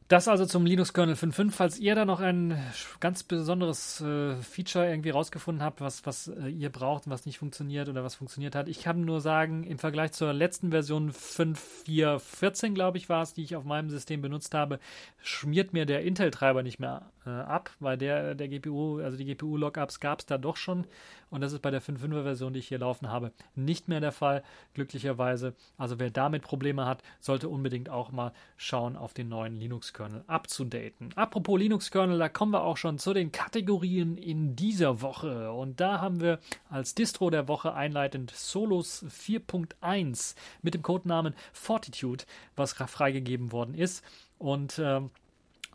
Das 0.07 0.27
also 0.27 0.45
zum 0.45 0.67
Linux 0.67 0.93
Kernel 0.93 1.15
5.5. 1.15 1.49
Falls 1.49 1.79
ihr 1.79 1.95
da 1.95 2.05
noch 2.05 2.19
ein 2.19 2.61
ganz 2.99 3.23
besonderes 3.23 4.01
äh, 4.01 4.35
Feature 4.35 4.87
irgendwie 4.87 5.09
rausgefunden 5.09 5.63
habt, 5.63 5.81
was, 5.81 6.05
was 6.05 6.27
äh, 6.27 6.47
ihr 6.47 6.69
braucht 6.69 7.07
und 7.07 7.11
was 7.11 7.25
nicht 7.25 7.39
funktioniert 7.39 7.89
oder 7.89 8.03
was 8.03 8.13
funktioniert 8.13 8.53
hat, 8.53 8.67
ich 8.67 8.83
kann 8.83 9.03
nur 9.03 9.19
sagen, 9.19 9.63
im 9.63 9.79
Vergleich 9.79 10.11
zur 10.11 10.31
letzten 10.31 10.69
Version 10.69 11.11
5.4.14, 11.11 12.75
glaube 12.75 12.99
ich, 12.99 13.09
war 13.09 13.23
es, 13.23 13.33
die 13.33 13.41
ich 13.41 13.55
auf 13.55 13.63
meinem 13.63 13.89
System 13.89 14.21
benutzt 14.21 14.53
habe, 14.53 14.79
schmiert 15.23 15.73
mir 15.73 15.87
der 15.87 16.03
Intel-Treiber 16.03 16.61
nicht 16.61 16.79
mehr 16.79 17.09
äh, 17.25 17.29
ab, 17.29 17.71
weil 17.79 17.97
der, 17.97 18.35
der 18.35 18.47
GPU, 18.47 18.99
also 18.99 19.17
die 19.17 19.25
GPU-Lockups 19.25 19.99
gab 19.99 20.19
es 20.19 20.25
da 20.25 20.37
doch 20.37 20.57
schon 20.57 20.85
und 21.29 21.41
das 21.41 21.53
ist 21.53 21.61
bei 21.61 21.71
der 21.71 21.81
5.5er 21.81 22.23
Version, 22.23 22.53
die 22.53 22.59
ich 22.59 22.67
hier 22.67 22.79
laufen 22.79 23.09
habe, 23.09 23.31
nicht 23.55 23.87
mehr 23.87 23.99
der 23.99 24.11
Fall, 24.11 24.43
glücklicherweise. 24.73 25.53
Also 25.77 25.99
wer 25.99 26.09
damit 26.09 26.43
Probleme 26.43 26.85
hat, 26.85 27.01
sollte 27.19 27.49
unbedingt 27.49 27.89
auch 27.89 28.11
mal 28.11 28.31
schauen, 28.57 28.95
auf 28.95 29.13
den 29.13 29.29
neuen 29.29 29.59
Linux-Kernel 29.59 30.23
abzudaten. 30.27 31.09
Apropos 31.15 31.59
Linux-Kernel, 31.59 32.19
da 32.19 32.29
kommen 32.29 32.53
wir 32.53 32.63
auch 32.63 32.77
schon 32.77 32.99
zu 32.99 33.13
den 33.13 33.31
Kategorien 33.31 34.17
in 34.17 34.55
dieser 34.55 35.01
Woche 35.01 35.51
und 35.51 35.79
da 35.79 35.99
haben 35.99 36.21
wir 36.21 36.39
als 36.69 36.95
Distro 36.95 37.29
der 37.29 37.47
Woche 37.47 37.73
einleitend 37.73 38.31
Solos 38.31 39.05
4.1 39.05 40.35
mit 40.61 40.73
dem 40.73 40.83
Codenamen 40.83 41.33
Fortitude, 41.53 42.25
was 42.55 42.73
freigegeben 42.73 43.51
worden 43.51 43.73
ist 43.73 44.03
und 44.37 44.79
ähm, 44.79 45.09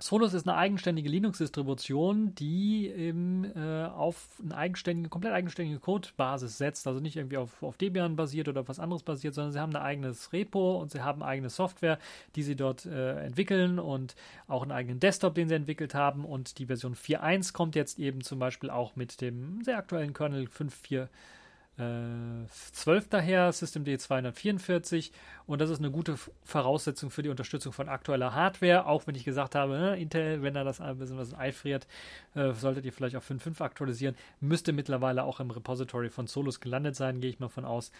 Solus 0.02 0.32
ist 0.32 0.48
eine 0.48 0.56
eigenständige 0.56 1.10
Linux-Distribution, 1.10 2.34
die 2.34 2.88
eben 2.88 3.44
äh, 3.44 3.86
auf 3.94 4.28
eine 4.42 4.56
eigenständige, 4.56 5.10
komplett 5.10 5.34
eigenständige 5.34 5.78
Codebasis 5.78 6.56
setzt, 6.56 6.86
also 6.86 7.00
nicht 7.00 7.16
irgendwie 7.16 7.36
auf, 7.36 7.62
auf 7.62 7.76
Debian 7.76 8.16
basiert 8.16 8.48
oder 8.48 8.62
auf 8.62 8.68
was 8.68 8.78
anderes 8.78 9.02
basiert, 9.02 9.34
sondern 9.34 9.52
sie 9.52 9.60
haben 9.60 9.76
ein 9.76 9.82
eigenes 9.82 10.32
Repo 10.32 10.80
und 10.80 10.90
sie 10.90 11.02
haben 11.02 11.22
eigene 11.22 11.50
Software, 11.50 11.98
die 12.34 12.42
sie 12.42 12.56
dort 12.56 12.86
äh, 12.86 13.22
entwickeln 13.24 13.78
und 13.78 14.14
auch 14.48 14.62
einen 14.62 14.72
eigenen 14.72 15.00
Desktop, 15.00 15.34
den 15.34 15.50
sie 15.50 15.54
entwickelt 15.54 15.94
haben. 15.94 16.24
Und 16.24 16.58
die 16.58 16.66
Version 16.66 16.94
4.1 16.94 17.52
kommt 17.52 17.74
jetzt 17.74 17.98
eben 17.98 18.22
zum 18.22 18.38
Beispiel 18.38 18.70
auch 18.70 18.96
mit 18.96 19.20
dem 19.20 19.62
sehr 19.62 19.76
aktuellen 19.76 20.14
Kernel 20.14 20.44
5.4 20.46 21.08
12 21.80 23.08
daher, 23.08 23.52
System 23.52 23.84
D 23.84 23.96
244 23.96 25.12
und 25.46 25.60
das 25.60 25.70
ist 25.70 25.78
eine 25.78 25.90
gute 25.90 26.16
Voraussetzung 26.44 27.10
für 27.10 27.22
die 27.22 27.28
Unterstützung 27.28 27.72
von 27.72 27.88
aktueller 27.88 28.34
Hardware, 28.34 28.86
auch 28.86 29.06
wenn 29.06 29.14
ich 29.14 29.24
gesagt 29.24 29.54
habe, 29.54 29.78
ne, 29.78 29.98
Intel, 29.98 30.42
wenn 30.42 30.54
da 30.54 30.64
das 30.64 30.80
ein 30.80 30.98
bisschen 30.98 31.18
was 31.18 31.34
einfriert, 31.34 31.86
äh, 32.34 32.52
solltet 32.52 32.84
ihr 32.84 32.92
vielleicht 32.92 33.16
auf 33.16 33.28
5.5 33.28 33.60
aktualisieren, 33.62 34.16
müsste 34.40 34.72
mittlerweile 34.72 35.24
auch 35.24 35.40
im 35.40 35.50
Repository 35.50 36.10
von 36.10 36.26
Solus 36.26 36.60
gelandet 36.60 36.96
sein, 36.96 37.20
gehe 37.20 37.30
ich 37.30 37.40
mal 37.40 37.48
von 37.48 37.64
aus. 37.64 37.92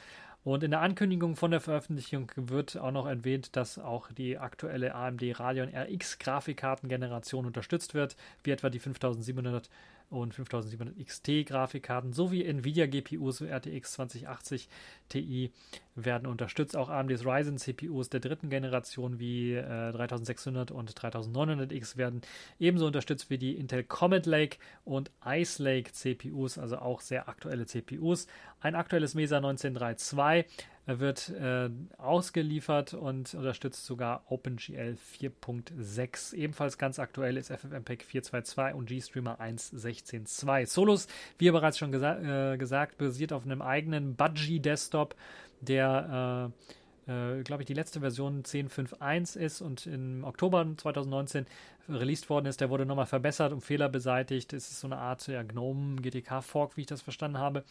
Und 0.42 0.62
in 0.62 0.70
der 0.70 0.80
Ankündigung 0.80 1.36
von 1.36 1.50
der 1.50 1.60
Veröffentlichung 1.60 2.32
wird 2.34 2.78
auch 2.78 2.92
noch 2.92 3.06
erwähnt, 3.06 3.56
dass 3.56 3.78
auch 3.78 4.10
die 4.10 4.38
aktuelle 4.38 4.94
AMD 4.94 5.38
Radeon 5.38 5.68
RX 5.68 6.18
Grafikkartengeneration 6.18 7.44
unterstützt 7.44 7.92
wird, 7.92 8.16
wie 8.42 8.50
etwa 8.50 8.70
die 8.70 8.78
5700 8.78 9.68
und 10.10 10.34
5700 10.34 10.98
XT 11.06 11.46
Grafikkarten 11.46 12.12
sowie 12.12 12.44
Nvidia 12.44 12.86
GPUs 12.86 13.40
RTX 13.40 13.92
2080 13.92 14.68
Ti 15.08 15.52
werden 15.94 16.26
unterstützt. 16.26 16.76
Auch 16.76 16.88
AMDs 16.88 17.24
Ryzen 17.24 17.58
CPUs 17.58 18.10
der 18.10 18.20
dritten 18.20 18.50
Generation 18.50 19.18
wie 19.18 19.54
äh, 19.54 19.92
3600 19.92 20.70
und 20.70 20.92
3900X 20.92 21.96
werden 21.96 22.22
ebenso 22.58 22.86
unterstützt 22.86 23.30
wie 23.30 23.38
die 23.38 23.56
Intel 23.56 23.84
Comet 23.84 24.26
Lake 24.26 24.58
und 24.84 25.10
Ice 25.24 25.62
Lake 25.62 25.92
CPUs, 25.92 26.58
also 26.58 26.78
auch 26.78 27.00
sehr 27.00 27.28
aktuelle 27.28 27.66
CPUs. 27.66 28.26
Ein 28.60 28.74
aktuelles 28.74 29.14
Mesa 29.14 29.36
1932 29.36 30.46
wird 30.86 31.28
äh, 31.30 31.70
ausgeliefert 31.98 32.94
und 32.94 33.34
unterstützt 33.34 33.84
sogar 33.84 34.24
OpenGL 34.28 34.96
4.6. 35.20 36.34
Ebenfalls 36.34 36.78
ganz 36.78 36.98
aktuell 36.98 37.36
ist 37.36 37.52
FFmpeg 37.52 38.04
4.2.2 38.10 38.72
und 38.72 38.88
GStreamer 38.88 39.40
1.16.2. 39.40 40.66
Solus, 40.66 41.06
wie 41.38 41.50
bereits 41.50 41.78
schon 41.78 41.92
gesa 41.92 42.52
äh, 42.52 42.58
gesagt, 42.58 42.98
basiert 42.98 43.32
auf 43.32 43.44
einem 43.44 43.62
eigenen 43.62 44.16
Budgie 44.16 44.60
Desktop, 44.60 45.14
der 45.60 46.50
äh, 46.50 46.79
äh, 47.10 47.42
glaube 47.42 47.62
ich, 47.62 47.66
die 47.66 47.74
letzte 47.74 48.00
Version 48.00 48.42
10.5.1 48.44 49.36
ist 49.36 49.60
und 49.60 49.86
im 49.86 50.22
Oktober 50.22 50.64
2019 50.76 51.46
released 51.88 52.30
worden 52.30 52.46
ist. 52.46 52.60
Der 52.60 52.70
wurde 52.70 52.86
nochmal 52.86 53.06
verbessert 53.06 53.52
und 53.52 53.62
Fehler 53.62 53.88
beseitigt. 53.88 54.52
Es 54.52 54.70
ist 54.70 54.80
so 54.80 54.86
eine 54.86 54.98
Art 54.98 55.26
ja, 55.26 55.42
GNOME 55.42 55.96
GTK 55.96 56.42
Fork, 56.42 56.76
wie 56.76 56.82
ich 56.82 56.86
das 56.86 57.02
verstanden 57.02 57.38
habe. 57.38 57.64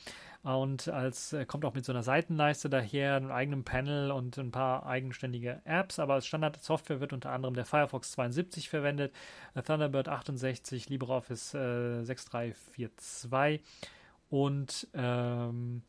Und 0.43 0.89
als 0.89 1.31
äh, 1.33 1.45
kommt 1.45 1.63
auch 1.63 1.73
mit 1.73 1.85
so 1.85 1.93
einer 1.93 2.03
Seitenleiste 2.03 2.69
daher, 2.69 3.15
einem 3.15 3.31
eigenen 3.31 3.63
Panel 3.63 4.11
und 4.11 4.37
ein 4.37 4.51
paar 4.51 4.85
eigenständige 4.85 5.61
Apps. 5.63 5.99
Aber 5.99 6.15
als 6.15 6.27
Standard-Software 6.27 6.99
wird 6.99 7.13
unter 7.13 7.31
anderem 7.31 7.55
der 7.55 7.65
Firefox 7.65 8.11
72 8.11 8.67
verwendet, 8.67 9.13
äh, 9.55 9.61
Thunderbird 9.61 10.09
68, 10.09 10.89
LibreOffice 10.89 11.53
äh, 11.53 12.03
6342 12.03 13.61
und 14.29 14.87
ähm, 14.93 15.81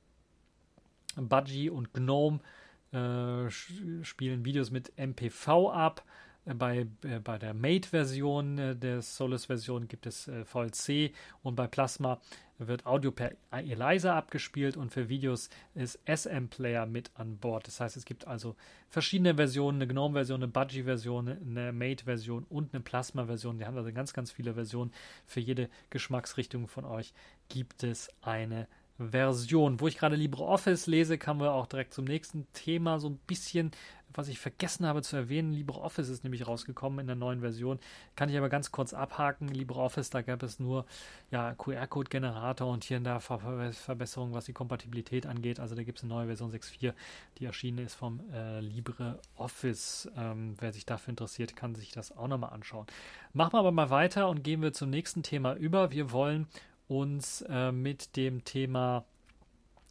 Budgie 1.17 1.69
und 1.69 1.93
GNOME 1.93 2.41
spielen 2.91 4.45
Videos 4.45 4.71
mit 4.71 4.93
MPV 4.99 5.71
ab. 5.71 6.05
Äh, 6.45 6.55
bei, 6.55 6.87
äh, 7.03 7.21
bei 7.23 7.39
der 7.39 7.55
Mate-Version 7.55 8.59
äh, 8.59 8.77
der 8.77 9.03
Solus-Version 9.03 9.89
gibt 9.89 10.07
es 10.07 10.29
äh, 10.29 10.45
VLC 10.45 11.13
und 11.43 11.57
bei 11.57 11.67
Plasma 11.67 12.21
wird 12.59 12.85
Audio 12.85 13.11
per 13.11 13.33
ELISA 13.51 14.15
abgespielt 14.17 14.77
und 14.77 14.93
für 14.93 15.09
Videos 15.09 15.49
ist 15.75 15.99
SM-Player 16.05 16.85
mit 16.85 17.11
an 17.15 17.39
Bord. 17.39 17.67
Das 17.67 17.81
heißt, 17.81 17.97
es 17.97 18.05
gibt 18.05 18.27
also 18.27 18.55
verschiedene 18.91 19.35
Versionen, 19.35 19.79
eine 19.81 19.87
GNOME-Version, 19.87 20.43
eine 20.43 20.53
Budgie-Version, 20.53 21.29
eine 21.29 21.73
Mate-Version 21.73 22.45
und 22.51 22.75
eine 22.75 22.83
Plasma-Version. 22.83 23.59
Die 23.59 23.65
haben 23.65 23.79
also 23.79 23.91
ganz, 23.95 24.13
ganz 24.13 24.31
viele 24.31 24.53
Versionen. 24.53 24.93
Für 25.25 25.41
jede 25.41 25.71
Geschmacksrichtung 25.89 26.69
von 26.69 26.85
euch 26.85 27.15
gibt 27.49 27.83
es 27.83 28.11
eine 28.21 28.69
Version. 29.01 29.81
Wo 29.81 29.89
ich 29.89 29.97
gerade 29.97 30.17
LibreOffice 30.17 30.87
lese, 30.87 31.19
kamen 31.19 31.41
wir 31.41 31.53
auch 31.53 31.67
direkt 31.67 31.95
zum 31.95 32.05
nächsten 32.05 32.47
Thema. 32.53 32.99
So 32.99 33.09
ein 33.09 33.19
bisschen, 33.27 33.71
was 34.13 34.29
ich 34.29 34.39
vergessen 34.39 34.87
habe 34.87 35.03
zu 35.03 35.17
erwähnen. 35.17 35.53
LibreOffice 35.53 36.09
ist 36.09 36.25
nämlich 36.25 36.47
rausgekommen 36.47 36.99
in 36.99 37.07
der 37.07 37.17
neuen 37.17 37.41
Version. 37.41 37.79
Kann 38.17 38.29
ich 38.29 38.37
aber 38.37 38.49
ganz 38.49 38.73
kurz 38.73 38.93
abhaken. 38.93 39.49
LibreOffice, 39.49 40.11
da 40.11 40.23
gab 40.23 40.43
es 40.43 40.59
nur 40.59 40.85
ja, 41.31 41.55
QR-Code-Generator 41.55 42.71
und 42.71 42.85
hier 42.85 42.99
und 42.99 43.05
da 43.05 43.21
Ver 43.21 43.73
Verbesserungen, 43.73 44.35
was 44.35 44.45
die 44.45 44.53
Kompatibilität 44.53 45.27
angeht. 45.27 45.61
Also 45.61 45.75
da 45.75 45.83
gibt 45.83 45.99
es 45.99 46.05
eine 46.05 46.13
neue 46.13 46.27
Version 46.27 46.51
6.4, 46.51 46.93
die 47.39 47.45
erschienen 47.45 47.79
ist 47.79 47.95
vom 47.95 48.21
äh, 48.33 48.61
LibreOffice. 48.61 50.11
Ähm, 50.17 50.55
wer 50.59 50.73
sich 50.73 50.87
dafür 50.87 51.11
interessiert, 51.11 51.57
kann 51.57 51.75
sich 51.75 51.93
das 51.93 52.17
auch 52.17 52.29
nochmal 52.29 52.51
anschauen. 52.51 52.87
Machen 53.33 53.55
wir 53.55 53.59
aber 53.61 53.73
mal 53.73 53.91
weiter 53.91 54.29
und 54.29 54.43
gehen 54.43 54.63
wir 54.63 54.73
zum 54.73 54.91
nächsten 54.91 55.23
Thema 55.23 55.55
über. 55.55 55.91
Wir 55.91 56.13
wollen 56.13 56.47
uns 56.91 57.43
äh, 57.43 57.71
mit 57.71 58.17
dem 58.17 58.45
Thema 58.45 59.05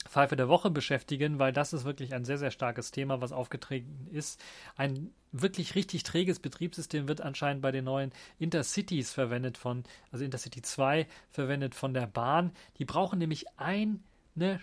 Pfeife 0.06 0.36
der 0.36 0.50
Woche 0.50 0.70
beschäftigen, 0.70 1.40
weil 1.40 1.54
das 1.54 1.72
ist 1.72 1.86
wirklich 1.86 2.14
ein 2.14 2.26
sehr, 2.26 2.38
sehr 2.38 2.52
starkes 2.52 2.92
Thema, 2.92 3.22
was 3.22 3.32
aufgetreten 3.32 4.08
ist. 4.12 4.42
Ein 4.76 5.12
wirklich 5.32 5.76
richtig 5.76 6.04
träges 6.04 6.40
Betriebssystem 6.40 7.08
wird 7.08 7.22
anscheinend 7.22 7.62
bei 7.62 7.72
den 7.72 7.86
neuen 7.86 8.12
Intercities 8.38 9.14
verwendet 9.14 9.58
von, 9.58 9.84
also 10.12 10.26
Intercity 10.26 10.62
2 10.62 11.08
verwendet 11.30 11.74
von 11.74 11.94
der 11.94 12.08
Bahn. 12.08 12.52
Die 12.80 12.86
brauchen 12.86 13.20
nämlich 13.20 13.46
eine 13.58 14.00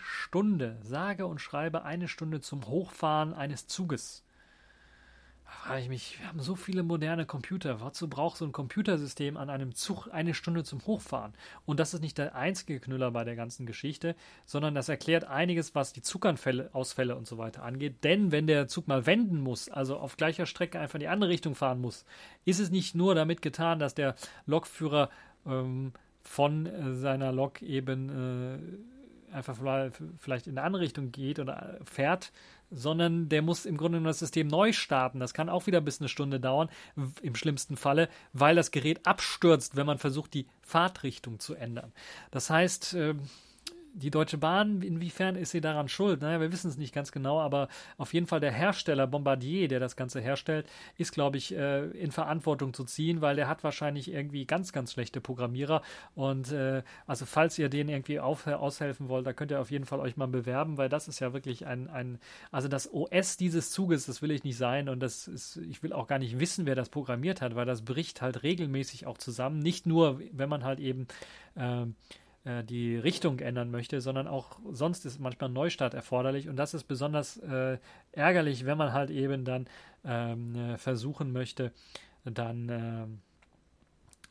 Stunde, 0.02 0.78
sage 0.82 1.26
und 1.26 1.40
schreibe 1.40 1.84
eine 1.84 2.08
Stunde 2.08 2.40
zum 2.40 2.66
Hochfahren 2.66 3.32
eines 3.32 3.66
Zuges 3.66 4.25
frage 5.46 5.82
ich 5.82 5.88
mich, 5.88 6.18
wir 6.20 6.28
haben 6.28 6.40
so 6.40 6.54
viele 6.54 6.82
moderne 6.82 7.26
Computer. 7.26 7.80
Wozu 7.80 8.08
braucht 8.08 8.36
so 8.36 8.44
ein 8.44 8.52
Computersystem 8.52 9.36
an 9.36 9.50
einem 9.50 9.74
Zug 9.74 10.08
eine 10.12 10.34
Stunde 10.34 10.64
zum 10.64 10.84
Hochfahren? 10.86 11.34
Und 11.64 11.80
das 11.80 11.94
ist 11.94 12.00
nicht 12.00 12.18
der 12.18 12.34
einzige 12.34 12.80
Knüller 12.80 13.10
bei 13.10 13.24
der 13.24 13.36
ganzen 13.36 13.66
Geschichte, 13.66 14.16
sondern 14.44 14.74
das 14.74 14.88
erklärt 14.88 15.24
einiges, 15.24 15.74
was 15.74 15.92
die 15.92 16.02
Zuganfälle, 16.02 16.70
Ausfälle 16.72 17.16
und 17.16 17.26
so 17.26 17.38
weiter 17.38 17.62
angeht. 17.62 18.04
Denn 18.04 18.32
wenn 18.32 18.46
der 18.46 18.68
Zug 18.68 18.88
mal 18.88 19.06
wenden 19.06 19.40
muss, 19.40 19.68
also 19.68 19.96
auf 19.96 20.16
gleicher 20.16 20.46
Strecke 20.46 20.78
einfach 20.80 20.96
in 20.96 21.00
die 21.00 21.08
andere 21.08 21.30
Richtung 21.30 21.54
fahren 21.54 21.80
muss, 21.80 22.04
ist 22.44 22.60
es 22.60 22.70
nicht 22.70 22.94
nur 22.94 23.14
damit 23.14 23.42
getan, 23.42 23.78
dass 23.78 23.94
der 23.94 24.14
Lokführer 24.46 25.10
ähm, 25.46 25.92
von 26.22 26.66
äh, 26.66 26.94
seiner 26.94 27.32
Lok 27.32 27.62
eben 27.62 28.08
äh, 28.08 28.95
einfach 29.36 29.56
vielleicht 30.18 30.46
in 30.46 30.56
eine 30.56 30.66
andere 30.66 30.82
Richtung 30.82 31.12
geht 31.12 31.38
oder 31.38 31.78
fährt, 31.84 32.32
sondern 32.70 33.28
der 33.28 33.42
muss 33.42 33.66
im 33.66 33.76
Grunde 33.76 34.00
das 34.00 34.18
System 34.18 34.48
neu 34.48 34.72
starten. 34.72 35.20
Das 35.20 35.34
kann 35.34 35.48
auch 35.48 35.66
wieder 35.66 35.80
bis 35.80 36.00
eine 36.00 36.08
Stunde 36.08 36.40
dauern, 36.40 36.68
im 37.22 37.34
schlimmsten 37.34 37.76
Falle, 37.76 38.08
weil 38.32 38.56
das 38.56 38.70
Gerät 38.70 39.06
abstürzt, 39.06 39.76
wenn 39.76 39.86
man 39.86 39.98
versucht, 39.98 40.34
die 40.34 40.46
Fahrtrichtung 40.62 41.38
zu 41.38 41.54
ändern. 41.54 41.92
Das 42.30 42.50
heißt, 42.50 42.94
ähm, 42.94 43.20
die 43.96 44.10
Deutsche 44.10 44.36
Bahn, 44.36 44.82
inwiefern 44.82 45.36
ist 45.36 45.52
sie 45.52 45.62
daran 45.62 45.88
schuld? 45.88 46.20
Naja, 46.20 46.38
wir 46.38 46.52
wissen 46.52 46.68
es 46.68 46.76
nicht 46.76 46.94
ganz 46.94 47.12
genau, 47.12 47.40
aber 47.40 47.68
auf 47.96 48.12
jeden 48.12 48.26
Fall 48.26 48.40
der 48.40 48.52
Hersteller 48.52 49.06
Bombardier, 49.06 49.68
der 49.68 49.80
das 49.80 49.96
Ganze 49.96 50.20
herstellt, 50.20 50.66
ist, 50.98 51.12
glaube 51.12 51.38
ich, 51.38 51.56
äh, 51.56 51.86
in 51.86 52.12
Verantwortung 52.12 52.74
zu 52.74 52.84
ziehen, 52.84 53.22
weil 53.22 53.36
der 53.36 53.48
hat 53.48 53.64
wahrscheinlich 53.64 54.12
irgendwie 54.12 54.44
ganz, 54.44 54.72
ganz 54.72 54.92
schlechte 54.92 55.22
Programmierer. 55.22 55.80
Und 56.14 56.52
äh, 56.52 56.82
also 57.06 57.24
falls 57.24 57.58
ihr 57.58 57.70
denen 57.70 57.88
irgendwie 57.88 58.20
auf, 58.20 58.46
aushelfen 58.46 59.08
wollt, 59.08 59.26
da 59.26 59.32
könnt 59.32 59.50
ihr 59.50 59.60
auf 59.60 59.70
jeden 59.70 59.86
Fall 59.86 60.00
euch 60.00 60.18
mal 60.18 60.28
bewerben, 60.28 60.76
weil 60.76 60.90
das 60.90 61.08
ist 61.08 61.20
ja 61.20 61.32
wirklich 61.32 61.66
ein, 61.66 61.88
ein 61.88 62.18
also 62.52 62.68
das 62.68 62.92
OS 62.92 63.38
dieses 63.38 63.70
Zuges, 63.70 64.04
das 64.04 64.20
will 64.20 64.30
ich 64.30 64.44
nicht 64.44 64.58
sein 64.58 64.90
und 64.90 65.00
das 65.00 65.26
ist, 65.26 65.56
ich 65.56 65.82
will 65.82 65.94
auch 65.94 66.06
gar 66.06 66.18
nicht 66.18 66.38
wissen, 66.38 66.66
wer 66.66 66.74
das 66.74 66.90
programmiert 66.90 67.40
hat, 67.40 67.54
weil 67.54 67.66
das 67.66 67.82
bricht 67.82 68.20
halt 68.20 68.42
regelmäßig 68.42 69.06
auch 69.06 69.16
zusammen. 69.16 69.60
Nicht 69.60 69.86
nur, 69.86 70.20
wenn 70.32 70.50
man 70.50 70.64
halt 70.64 70.80
eben 70.80 71.06
äh, 71.54 71.86
äh, 72.46 72.64
die 72.64 72.96
Richtung 72.96 73.40
ändern 73.40 73.70
möchte, 73.70 74.00
sondern 74.00 74.26
auch 74.26 74.58
sonst 74.72 75.04
ist 75.04 75.20
manchmal 75.20 75.50
ein 75.50 75.54
Neustart 75.54 75.92
erforderlich. 75.92 76.48
Und 76.48 76.56
das 76.56 76.72
ist 76.72 76.84
besonders 76.84 77.36
äh, 77.38 77.78
ärgerlich, 78.12 78.64
wenn 78.64 78.78
man 78.78 78.92
halt 78.94 79.10
eben 79.10 79.44
dann 79.44 79.66
ähm, 80.04 80.54
äh, 80.54 80.78
versuchen 80.78 81.32
möchte, 81.32 81.72
dann 82.24 83.20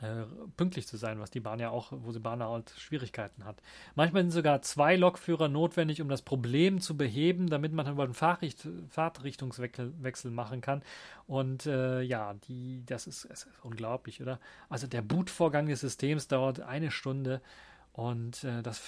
äh, 0.02 0.26
pünktlich 0.58 0.88
zu 0.88 0.98
sein, 0.98 1.22
was 1.22 1.32
die 1.32 1.40
Bahn 1.40 1.60
ja 1.60 1.70
auch, 1.70 1.94
wo 1.94 2.12
die 2.12 2.20
Bahn 2.20 2.44
halt 2.44 2.70
Schwierigkeiten 2.78 3.46
hat. 3.46 3.62
Manchmal 3.96 4.24
sind 4.24 4.32
sogar 4.32 4.62
zwei 4.62 4.98
Lokführer 4.98 5.48
notwendig, 5.48 6.02
um 6.02 6.10
das 6.10 6.22
Problem 6.22 6.82
zu 6.82 6.98
beheben, 6.98 7.50
damit 7.50 7.72
man 7.72 7.90
über 7.90 8.04
einen 8.04 8.14
Fahrricht 8.14 8.68
Fahrtrichtungswechsel 8.90 10.32
machen 10.32 10.60
kann. 10.60 10.84
Und 11.28 11.66
äh, 11.66 12.02
ja, 12.02 12.34
die, 12.34 12.84
das 12.86 13.08
ist, 13.08 13.24
ist, 13.24 13.48
unglaublich, 13.64 14.22
oder? 14.22 14.42
Also 14.68 14.86
der 14.86 15.02
Bootvorgang 15.02 15.68
des 15.68 15.80
Systems 15.80 16.28
dauert 16.28 16.60
eine 16.60 16.92
Stunde 16.92 17.42
und 17.96 18.44
äh, 18.44 18.62
das 18.62 18.82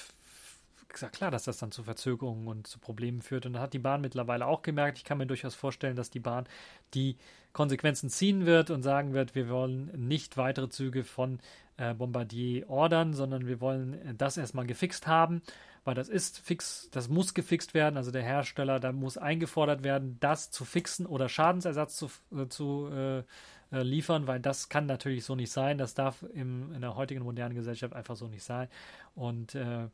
ja 1.01 1.09
klar, 1.09 1.31
dass 1.31 1.43
das 1.43 1.57
dann 1.57 1.71
zu 1.71 1.83
Verzögerungen 1.83 2.47
und 2.47 2.65
zu 2.65 2.79
Problemen 2.79 3.21
führt. 3.21 3.45
Und 3.45 3.53
da 3.53 3.59
hat 3.59 3.73
die 3.73 3.79
Bahn 3.79 4.01
mittlerweile 4.01 4.47
auch 4.47 4.63
gemerkt. 4.63 4.97
Ich 4.97 5.03
kann 5.03 5.19
mir 5.19 5.27
durchaus 5.27 5.53
vorstellen, 5.53 5.95
dass 5.95 6.09
die 6.09 6.19
Bahn 6.19 6.47
die 6.93 7.17
Konsequenzen 7.53 8.09
ziehen 8.09 8.45
wird 8.45 8.69
und 8.69 8.83
sagen 8.83 9.13
wird, 9.13 9.35
wir 9.35 9.47
wollen 9.49 9.91
nicht 10.07 10.37
weitere 10.37 10.69
Züge 10.69 11.03
von 11.03 11.39
äh, 11.77 11.93
Bombardier 11.93 12.69
ordern, 12.69 13.13
sondern 13.13 13.47
wir 13.47 13.61
wollen 13.61 14.15
das 14.17 14.37
erstmal 14.37 14.65
gefixt 14.65 15.07
haben, 15.07 15.41
weil 15.83 15.95
das 15.95 16.09
ist 16.09 16.39
fix, 16.39 16.89
das 16.91 17.09
muss 17.09 17.33
gefixt 17.33 17.73
werden. 17.73 17.97
Also 17.97 18.11
der 18.11 18.23
Hersteller, 18.23 18.79
da 18.79 18.91
muss 18.91 19.17
eingefordert 19.17 19.83
werden, 19.83 20.17
das 20.19 20.51
zu 20.51 20.65
fixen 20.65 21.05
oder 21.05 21.29
Schadensersatz 21.29 21.95
zu, 21.95 22.09
äh, 22.35 22.47
zu 22.47 22.89
äh, 22.89 23.23
äh, 23.71 23.81
liefern, 23.81 24.27
weil 24.27 24.39
das 24.39 24.69
kann 24.69 24.85
natürlich 24.85 25.25
so 25.25 25.35
nicht 25.35 25.51
sein. 25.51 25.77
Das 25.77 25.93
darf 25.93 26.23
im, 26.33 26.73
in 26.73 26.81
der 26.81 26.95
heutigen 26.95 27.23
modernen 27.23 27.55
Gesellschaft 27.55 27.93
einfach 27.93 28.15
so 28.15 28.27
nicht 28.27 28.43
sein. 28.43 28.67
Und 29.15 29.55
äh, 29.55 29.87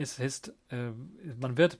es 0.00 0.18
ist, 0.18 0.54
äh, 0.70 0.90
man 1.38 1.58
wird 1.58 1.78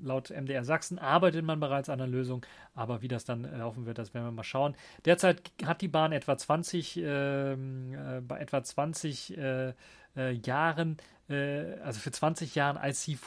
laut 0.00 0.30
MDR 0.30 0.64
Sachsen 0.64 0.98
arbeitet 0.98 1.44
man 1.44 1.58
bereits 1.58 1.88
an 1.88 2.00
einer 2.00 2.08
Lösung, 2.08 2.46
aber 2.74 3.02
wie 3.02 3.08
das 3.08 3.24
dann 3.24 3.42
laufen 3.42 3.84
wird, 3.84 3.98
das 3.98 4.14
werden 4.14 4.26
wir 4.26 4.30
mal 4.32 4.44
schauen. 4.44 4.76
Derzeit 5.04 5.42
hat 5.64 5.80
die 5.80 5.88
Bahn 5.88 6.12
etwa 6.12 6.38
20, 6.38 7.00
ähm, 7.02 7.94
äh, 7.94 8.20
bei 8.20 8.38
etwa 8.38 8.62
20 8.62 9.36
äh, 9.36 9.72
äh, 10.16 10.30
Jahren, 10.44 10.98
also 11.28 12.00
für 12.00 12.10
20 12.10 12.54
Jahren 12.54 12.78
IC 12.82 13.18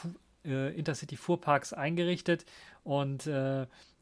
Intercity 0.42 1.16
Fuhrparks 1.16 1.72
eingerichtet 1.72 2.44
und 2.82 3.30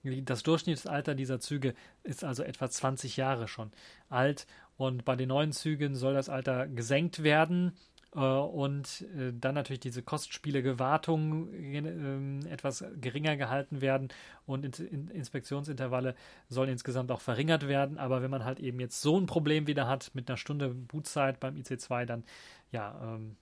das 0.02 0.42
Durchschnittsalter 0.42 1.14
dieser 1.14 1.40
Züge 1.40 1.74
ist 2.02 2.24
also 2.24 2.42
etwa 2.42 2.70
20 2.70 3.16
Jahre 3.16 3.48
schon 3.48 3.70
alt. 4.08 4.46
Und 4.76 5.04
bei 5.04 5.14
den 5.16 5.28
neuen 5.28 5.52
Zügen 5.52 5.94
soll 5.94 6.14
das 6.14 6.28
Alter 6.28 6.66
gesenkt 6.66 7.22
werden. 7.22 7.72
Äh, 8.14 8.18
und 8.18 9.06
äh, 9.16 9.32
dann 9.32 9.54
natürlich 9.54 9.80
diese 9.80 10.02
kostspielige 10.02 10.78
Wartung 10.78 11.52
äh, 11.52 12.50
etwas 12.50 12.84
geringer 13.00 13.36
gehalten 13.36 13.80
werden. 13.80 14.08
Und 14.46 14.64
in, 14.64 14.86
in, 14.86 15.08
Inspektionsintervalle 15.08 16.14
sollen 16.48 16.70
insgesamt 16.70 17.10
auch 17.12 17.20
verringert 17.20 17.68
werden. 17.68 17.98
Aber 17.98 18.22
wenn 18.22 18.30
man 18.30 18.44
halt 18.44 18.60
eben 18.60 18.80
jetzt 18.80 19.00
so 19.00 19.18
ein 19.18 19.26
Problem 19.26 19.66
wieder 19.66 19.86
hat 19.86 20.10
mit 20.14 20.28
einer 20.28 20.36
Stunde 20.36 20.70
Bootzeit 20.70 21.40
beim 21.40 21.56
IC2, 21.56 22.04
dann 22.06 22.24
ja, 22.72 22.98
ähm, 23.02 23.36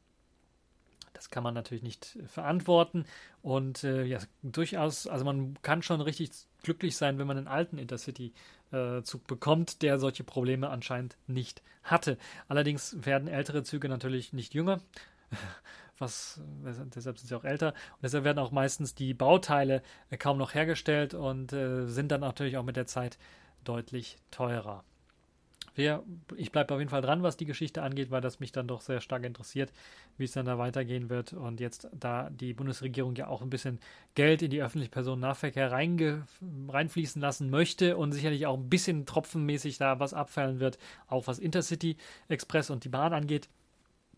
das 1.18 1.31
kann 1.31 1.42
man 1.42 1.52
natürlich 1.52 1.83
nicht 1.83 2.16
äh, 2.16 2.28
verantworten. 2.28 3.04
Und 3.42 3.85
äh, 3.85 4.04
ja, 4.04 4.20
durchaus, 4.42 5.07
also 5.07 5.24
man 5.24 5.59
kann 5.62 5.83
schon 5.83 6.00
richtig 6.00 6.31
glücklich 6.62 6.96
sein, 6.96 7.18
wenn 7.18 7.26
man 7.26 7.37
einen 7.37 7.48
alten 7.48 7.76
Intercity-Zug 7.76 9.22
äh, 9.22 9.26
bekommt, 9.26 9.83
der 9.83 9.98
solche 9.98 10.24
Probleme 10.24 10.70
anscheinend 10.70 11.16
nicht 11.26 11.62
hatte. 11.83 12.18
Allerdings 12.46 12.96
werden 13.04 13.28
ältere 13.28 13.64
Züge 13.64 13.88
natürlich 13.88 14.33
nicht 14.33 14.54
jünger. 14.54 14.81
was, 15.98 16.40
deshalb 16.94 17.18
sind 17.18 17.28
sie 17.28 17.35
auch 17.35 17.44
älter. 17.44 17.70
Und 17.70 18.02
deshalb 18.04 18.22
werden 18.22 18.38
auch 18.38 18.52
meistens 18.52 18.94
die 18.94 19.12
Bauteile 19.12 19.83
äh, 20.11 20.16
kaum 20.16 20.38
noch 20.38 20.54
hergestellt 20.54 21.14
und 21.14 21.52
äh, 21.52 21.87
sind 21.87 22.12
dann 22.12 22.20
natürlich 22.20 22.57
auch 22.57 22.64
mit 22.64 22.76
der 22.76 22.87
Zeit 22.87 23.18
deutlich 23.64 24.18
teurer. 24.31 24.85
Wir, 25.79 26.03
ich 26.37 26.51
bleibe 26.51 26.75
auf 26.75 26.81
jeden 26.81 26.91
Fall 26.91 27.03
dran, 27.03 27.23
was 27.23 27.37
die 27.37 27.45
Geschichte 27.45 27.83
angeht, 27.83 28.11
weil 28.11 28.21
das 28.21 28.41
mich 28.41 28.51
dann 28.51 28.67
doch 28.67 28.81
sehr 28.81 29.01
stark 29.01 29.25
interessiert, 29.25 29.73
wie 30.17 30.25
es 30.25 30.33
dann 30.33 30.45
da 30.45 30.59
weitergehen 30.59 31.09
wird. 31.09 31.33
Und 31.33 31.61
jetzt, 31.61 31.88
da 31.93 32.31
die 32.31 32.53
Bundesregierung 32.53 33.14
ja 33.14 33.29
auch 33.29 33.43
ein 33.43 33.49
bisschen 33.49 33.79
Geld 34.17 34.43
in 34.43 34.51
die 34.51 34.61
öffentliche 34.61 34.91
Personennahverkehr 34.91 35.71
reinfließen 35.71 37.23
lassen 37.23 37.49
möchte 37.49 37.97
und 37.97 38.11
sicherlich 38.11 38.45
auch 38.47 38.59
ein 38.59 38.69
bisschen 38.69 39.07
tropfenmäßig 39.07 39.79
da 39.79 40.01
was 40.01 40.14
abfallen 40.14 40.59
wird, 40.59 40.79
auch 41.07 41.29
was 41.29 41.38
Intercity 41.38 41.97
Express 42.27 42.71
und 42.71 42.83
die 42.83 42.88
Bahn 42.88 43.12
angeht, 43.12 43.49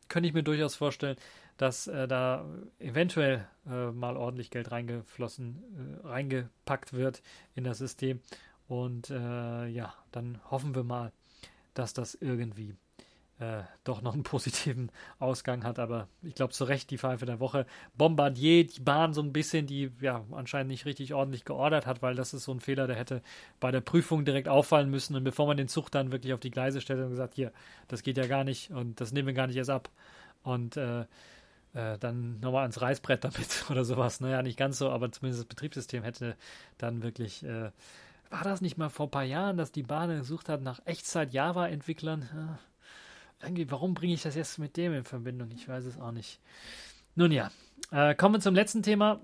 könnte 0.09 0.29
ich 0.29 0.35
mir 0.35 0.42
durchaus 0.42 0.75
vorstellen, 0.75 1.16
dass 1.59 1.88
äh, 1.88 2.09
da 2.09 2.46
eventuell 2.79 3.46
äh, 3.66 3.90
mal 3.90 4.16
ordentlich 4.16 4.51
Geld 4.51 4.70
reingeflossen, 4.70 6.03
äh, 6.05 6.07
reingepackt 6.09 6.94
wird 6.94 7.23
in 7.55 7.64
das 7.64 7.77
System. 7.77 8.20
Und 8.70 9.11
äh, 9.11 9.66
ja, 9.66 9.92
dann 10.12 10.38
hoffen 10.48 10.76
wir 10.76 10.85
mal, 10.85 11.11
dass 11.74 11.92
das 11.92 12.14
irgendwie 12.14 12.76
äh, 13.40 13.62
doch 13.83 14.00
noch 14.00 14.14
einen 14.14 14.22
positiven 14.22 14.92
Ausgang 15.18 15.64
hat. 15.64 15.80
Aber 15.80 16.06
ich 16.22 16.37
glaube 16.37 16.52
zu 16.52 16.62
Recht 16.62 16.88
die 16.92 16.98
Pfeife 16.98 17.26
der 17.26 17.40
Woche. 17.40 17.66
Bombardier, 17.96 18.64
die 18.64 18.78
Bahn 18.78 19.12
so 19.12 19.22
ein 19.22 19.33
bisschen, 19.33 19.66
die 19.66 19.90
ja 20.00 20.24
anscheinend 20.30 20.70
nicht 20.70 20.87
richtig 20.87 21.14
ordentlich 21.14 21.44
geordert 21.44 21.85
hat, 21.85 22.00
weil 22.00 22.14
das 22.14 22.33
ist 22.33 22.44
so 22.44 22.52
ein 22.52 22.61
Fehler, 22.61 22.87
der 22.87 22.94
hätte 22.94 23.22
bei 23.59 23.72
der 23.72 23.80
Prüfung 23.80 24.24
direkt 24.24 24.46
auffallen 24.46 24.88
müssen. 24.88 25.16
Und 25.16 25.24
bevor 25.24 25.48
man 25.48 25.56
den 25.56 25.66
Zug 25.66 25.90
dann 25.90 26.12
wirklich 26.12 26.33
auf 26.33 26.40
die 26.40 26.52
Gleise 26.52 26.80
stellt 26.80 27.00
und 27.00 27.11
gesagt, 27.11 27.35
hier, 27.35 27.50
das 27.88 28.04
geht 28.04 28.18
ja 28.18 28.28
gar 28.28 28.44
nicht 28.44 28.70
und 28.70 29.00
das 29.00 29.11
nehmen 29.11 29.26
wir 29.26 29.35
gar 29.35 29.48
nicht 29.48 29.56
erst 29.56 29.70
ab. 29.70 29.90
Und 30.44 30.76
äh, 30.76 31.06
äh, 31.74 31.98
dann 31.98 32.38
nochmal 32.38 32.62
ans 32.62 32.80
Reißbrett 32.80 33.24
damit 33.24 33.64
oder 33.68 33.85
sowas. 33.85 34.20
Naja, 34.20 34.44
nicht 34.44 34.61
ganz 34.61 34.78
so, 34.78 34.90
aber 34.90 35.11
zumindest 35.11 35.40
das 35.42 35.48
Betriebssystem 35.48 36.04
hätte 36.04 36.37
dann 36.78 37.02
wirklich 37.02 37.42
äh, 37.42 37.72
war 38.31 38.45
das 38.45 38.61
nicht 38.61 38.79
mal 38.79 38.88
vor 38.88 39.07
ein 39.07 39.11
paar 39.11 39.25
Jahren, 39.25 39.57
dass 39.57 39.73
die 39.73 39.83
Bahn 39.83 40.09
gesucht 40.11 40.49
hat 40.49 40.62
nach 40.62 40.81
Echtzeit-Java-Entwicklern? 40.85 42.29
Ja, 42.35 42.59
irgendwie, 43.43 43.71
warum 43.71 43.95
bringe 43.95 44.14
ich 44.14 44.23
das 44.23 44.35
jetzt 44.35 44.59
mit 44.59 44.77
dem 44.77 44.95
in 44.95 45.05
Verbindung? 45.05 45.51
Ich 45.51 45.69
weiß 45.69 45.85
es 45.85 45.99
auch 45.99 46.12
nicht. 46.12 46.40
Nun 47.16 47.33
ja, 47.33 47.51
äh, 47.90 48.14
kommen 48.14 48.37
wir 48.37 48.40
zum 48.40 48.55
letzten 48.55 48.83
Thema 48.83 49.21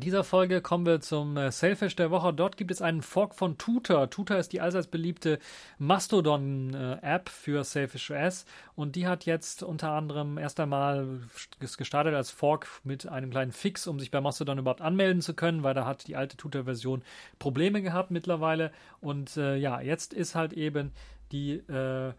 dieser 0.00 0.24
Folge 0.24 0.60
kommen 0.60 0.86
wir 0.86 1.00
zum 1.00 1.36
äh, 1.36 1.50
Selfish 1.50 1.96
der 1.96 2.10
Woche. 2.10 2.32
Dort 2.34 2.56
gibt 2.56 2.70
es 2.70 2.82
einen 2.82 3.02
Fork 3.02 3.34
von 3.34 3.58
Tutor. 3.58 4.10
Tutor 4.10 4.36
ist 4.36 4.52
die 4.52 4.60
allseits 4.60 4.86
beliebte 4.86 5.38
Mastodon-App 5.78 7.28
für 7.28 7.64
Selfish 7.64 8.10
OS 8.10 8.44
und 8.74 8.96
die 8.96 9.06
hat 9.06 9.24
jetzt 9.24 9.62
unter 9.62 9.92
anderem 9.92 10.38
erst 10.38 10.60
einmal 10.60 11.20
gestartet 11.58 12.14
als 12.14 12.30
Fork 12.30 12.66
mit 12.84 13.08
einem 13.08 13.30
kleinen 13.30 13.52
Fix, 13.52 13.86
um 13.86 13.98
sich 13.98 14.10
bei 14.10 14.20
Mastodon 14.20 14.58
überhaupt 14.58 14.80
anmelden 14.80 15.22
zu 15.22 15.34
können, 15.34 15.62
weil 15.62 15.74
da 15.74 15.86
hat 15.86 16.06
die 16.06 16.16
alte 16.16 16.36
Tutor-Version 16.36 17.02
Probleme 17.38 17.80
gehabt 17.82 18.10
mittlerweile. 18.10 18.72
Und 19.00 19.36
äh, 19.36 19.56
ja, 19.56 19.80
jetzt 19.80 20.12
ist 20.12 20.34
halt 20.34 20.52
eben 20.52 20.92
die 21.32 21.54
äh, 21.54 22.12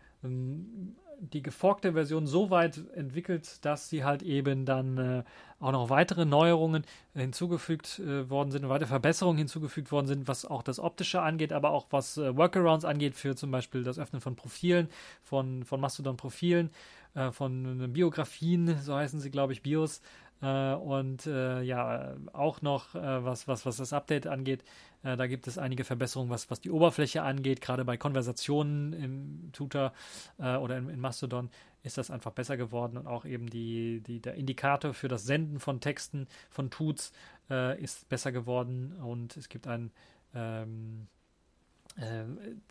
die 1.20 1.42
geforkte 1.42 1.94
Version 1.94 2.28
so 2.28 2.50
weit 2.50 2.82
entwickelt, 2.96 3.64
dass 3.66 3.90
sie 3.90 4.04
halt 4.04 4.24
eben 4.24 4.66
dann 4.66 4.98
äh, 4.98 5.24
auch 5.60 5.72
noch 5.72 5.90
weitere 5.90 6.26
Neuerungen 6.26 6.84
hinzugefügt 7.14 8.00
äh, 8.00 8.30
worden 8.30 8.52
sind 8.52 8.68
weitere 8.70 8.88
Verbesserungen 8.88 9.38
hinzugefügt 9.38 9.92
worden 9.92 10.08
sind, 10.08 10.28
was 10.28 10.46
auch 10.46 10.64
das 10.64 10.80
Optische 10.80 11.22
angeht, 11.22 11.54
aber 11.54 11.72
auch 11.72 11.88
was 11.90 12.18
äh, 12.18 12.36
Workarounds 12.36 12.86
angeht, 12.86 13.16
für 13.16 13.36
zum 13.36 13.52
Beispiel 13.52 13.84
das 13.84 14.00
Öffnen 14.00 14.22
von 14.22 14.36
Profilen, 14.36 14.88
von, 15.22 15.64
von 15.64 15.82
Mastodon-Profilen, 15.82 16.70
äh, 17.16 17.32
von 17.32 17.92
Biografien, 17.92 18.78
so 18.82 18.96
heißen 18.96 19.20
sie, 19.20 19.32
glaube 19.32 19.54
ich, 19.54 19.62
Bios. 19.62 20.02
Äh, 20.42 20.74
und 20.74 21.26
äh, 21.26 21.62
ja, 21.62 22.16
auch 22.34 22.62
noch 22.62 22.94
was, 22.94 23.48
was, 23.48 23.66
was 23.66 23.78
das 23.78 23.94
Update 23.94 24.28
angeht, 24.28 24.64
äh, 25.04 25.16
da 25.16 25.28
gibt 25.28 25.48
es 25.48 25.58
einige 25.58 25.84
Verbesserungen, 25.84 26.30
was, 26.30 26.50
was 26.50 26.62
die 26.62 26.72
Oberfläche 26.72 27.22
angeht. 27.22 27.62
Gerade 27.62 27.86
bei 27.86 27.98
Konversationen 27.98 28.94
im 28.94 29.52
Tutor 29.54 29.94
äh, 30.38 30.56
oder 30.56 30.78
in, 30.78 30.90
in, 30.90 31.00
Mastodon 31.00 31.50
ist 31.84 31.98
das 31.98 32.12
einfach 32.12 32.32
besser 32.32 32.58
geworden 32.58 32.98
und 32.98 33.08
auch 33.08 33.26
eben 33.26 33.50
die, 33.50 34.02
die, 34.02 34.20
der 34.20 34.36
Indikator 34.36 34.94
für 34.94 35.08
das 35.08 35.24
Senden 35.24 35.60
von 35.60 35.80
Texten, 35.80 36.28
von 36.50 36.70
Tuts 36.70 37.14
äh, 37.50 37.82
ist 37.82 38.10
besser 38.10 38.32
geworden 38.32 38.94
und 39.02 39.38
es 39.38 39.48
gibt 39.48 39.68
ein 39.68 39.92
ähm, 40.36 41.08
äh, 41.08 41.19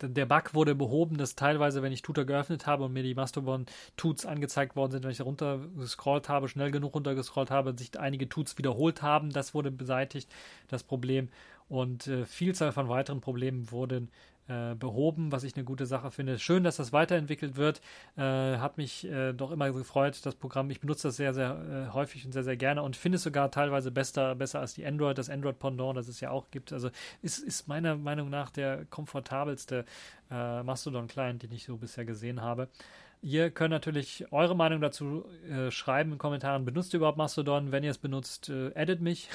der 0.01 0.25
Bug 0.25 0.53
wurde 0.53 0.73
behoben, 0.75 1.17
dass 1.17 1.35
teilweise, 1.35 1.83
wenn 1.83 1.91
ich 1.91 2.01
Tutor 2.01 2.25
geöffnet 2.25 2.65
habe 2.65 2.85
und 2.85 2.93
mir 2.93 3.03
die 3.03 3.13
Mastodon-Tuts 3.13 4.25
angezeigt 4.25 4.75
worden 4.75 4.91
sind, 4.91 5.03
wenn 5.03 5.11
ich 5.11 5.21
runtergescrollt 5.21 6.29
habe, 6.29 6.47
schnell 6.47 6.71
genug 6.71 6.95
runtergescrollt 6.95 7.51
habe, 7.51 7.77
sich 7.77 7.99
einige 7.99 8.27
Tuts 8.27 8.57
wiederholt 8.57 9.01
haben. 9.01 9.29
Das 9.29 9.53
wurde 9.53 9.71
beseitigt, 9.71 10.31
das 10.67 10.83
Problem 10.83 11.29
und 11.67 12.07
äh, 12.07 12.25
Vielzahl 12.25 12.71
von 12.71 12.89
weiteren 12.89 13.21
Problemen 13.21 13.71
wurden 13.71 14.09
äh, 14.49 14.75
behoben, 14.75 15.31
was 15.31 15.43
ich 15.43 15.55
eine 15.55 15.63
gute 15.63 15.85
Sache 15.85 16.11
finde. 16.11 16.39
Schön, 16.39 16.63
dass 16.63 16.77
das 16.77 16.91
weiterentwickelt 16.91 17.55
wird. 17.55 17.81
Äh, 18.17 18.57
hat 18.57 18.77
mich 18.77 19.05
äh, 19.05 19.31
doch 19.33 19.51
immer 19.51 19.71
gefreut, 19.71 20.19
das 20.25 20.35
Programm. 20.35 20.69
Ich 20.71 20.79
benutze 20.79 21.07
das 21.07 21.17
sehr, 21.17 21.33
sehr 21.33 21.89
äh, 21.89 21.93
häufig 21.93 22.25
und 22.25 22.31
sehr, 22.31 22.43
sehr 22.43 22.57
gerne 22.57 22.81
und 22.81 22.95
finde 22.95 23.17
es 23.17 23.23
sogar 23.23 23.51
teilweise 23.51 23.91
besser, 23.91 24.35
besser 24.35 24.59
als 24.59 24.73
die 24.73 24.85
Android, 24.85 25.17
das 25.17 25.29
Android-Pendant, 25.29 25.95
das 25.95 26.07
es 26.07 26.19
ja 26.19 26.31
auch 26.31 26.49
gibt. 26.49 26.73
Also 26.73 26.89
ist, 27.21 27.39
ist 27.39 27.67
meiner 27.67 27.95
Meinung 27.95 28.29
nach 28.29 28.49
der 28.49 28.85
komfortabelste 28.85 29.85
äh, 30.31 30.63
Mastodon-Client, 30.63 31.43
den 31.43 31.51
ich 31.51 31.65
so 31.65 31.77
bisher 31.77 32.05
gesehen 32.05 32.41
habe. 32.41 32.69
Ihr 33.21 33.51
könnt 33.51 33.71
natürlich 33.71 34.31
eure 34.31 34.55
Meinung 34.55 34.79
dazu 34.79 35.25
äh, 35.49 35.71
schreiben 35.71 36.13
in 36.13 36.17
Kommentaren. 36.17 36.63
Benutzt 36.63 36.93
ihr 36.93 36.97
überhaupt 36.97 37.17
Mastodon? 37.17 37.73
Wenn 37.73 37.83
ihr 37.83 37.91
es 37.91 37.97
benutzt, 37.97 38.47
äh, 38.47 38.69
edit 38.75 39.01
mich. 39.01 39.27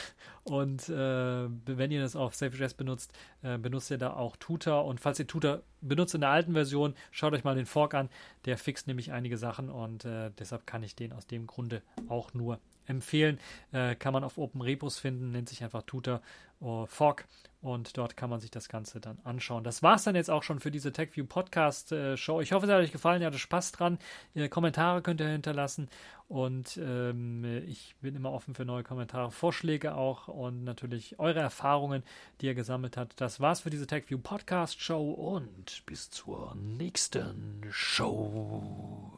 und 0.44 0.90
äh, 0.90 1.48
wenn 1.64 1.90
ihr 1.90 2.02
das 2.02 2.16
auf 2.16 2.34
SafeJS 2.34 2.74
benutzt, 2.74 3.14
äh, 3.42 3.56
benutzt 3.56 3.90
ihr 3.90 3.96
da 3.96 4.12
auch 4.12 4.36
Tutor. 4.36 4.84
Und 4.84 5.00
falls 5.00 5.18
ihr 5.20 5.26
Tutor 5.26 5.62
benutzt 5.80 6.14
in 6.14 6.20
der 6.20 6.28
alten 6.28 6.52
Version, 6.52 6.94
schaut 7.12 7.32
euch 7.32 7.42
mal 7.42 7.54
den 7.54 7.64
Fork 7.64 7.94
an. 7.94 8.10
Der 8.44 8.58
fixt 8.58 8.86
nämlich 8.86 9.10
einige 9.10 9.38
Sachen 9.38 9.70
und 9.70 10.04
äh, 10.04 10.30
deshalb 10.38 10.66
kann 10.66 10.82
ich 10.82 10.94
den 10.94 11.14
aus 11.14 11.26
dem 11.26 11.46
Grunde 11.46 11.80
auch 12.08 12.34
nur 12.34 12.58
empfehlen. 12.90 13.38
Äh, 13.72 13.94
kann 13.94 14.12
man 14.12 14.24
auf 14.24 14.36
Open 14.38 14.60
Repos 14.60 14.98
finden, 14.98 15.30
nennt 15.30 15.48
sich 15.48 15.64
einfach 15.64 15.82
Tutor 15.82 16.20
uh, 16.60 16.86
Fork 16.86 17.26
und 17.62 17.98
dort 17.98 18.16
kann 18.16 18.30
man 18.30 18.40
sich 18.40 18.50
das 18.50 18.68
Ganze 18.68 19.00
dann 19.00 19.18
anschauen. 19.24 19.64
Das 19.64 19.82
war 19.82 19.96
es 19.96 20.04
dann 20.04 20.14
jetzt 20.14 20.30
auch 20.30 20.42
schon 20.42 20.60
für 20.60 20.70
diese 20.70 20.92
TechView 20.92 21.26
Podcast 21.26 21.92
äh, 21.92 22.16
Show. 22.16 22.40
Ich 22.40 22.52
hoffe, 22.52 22.66
es 22.66 22.72
hat 22.72 22.80
euch 22.80 22.92
gefallen, 22.92 23.20
ihr 23.20 23.26
hattet 23.26 23.40
Spaß 23.40 23.72
dran. 23.72 23.98
Ihre 24.34 24.48
Kommentare 24.48 25.02
könnt 25.02 25.20
ihr 25.20 25.28
hinterlassen 25.28 25.88
und 26.28 26.78
ähm, 26.82 27.44
ich 27.66 27.96
bin 28.00 28.16
immer 28.16 28.32
offen 28.32 28.54
für 28.54 28.64
neue 28.64 28.82
Kommentare, 28.82 29.30
Vorschläge 29.30 29.94
auch 29.94 30.28
und 30.28 30.64
natürlich 30.64 31.18
eure 31.18 31.40
Erfahrungen, 31.40 32.02
die 32.40 32.46
ihr 32.46 32.54
gesammelt 32.54 32.96
habt. 32.96 33.20
Das 33.20 33.40
war's 33.40 33.60
für 33.60 33.70
diese 33.70 33.86
TechView 33.86 34.18
Podcast 34.18 34.80
Show 34.80 35.10
und 35.10 35.84
bis 35.84 36.08
zur 36.10 36.54
nächsten 36.54 37.66
Show. 37.70 39.12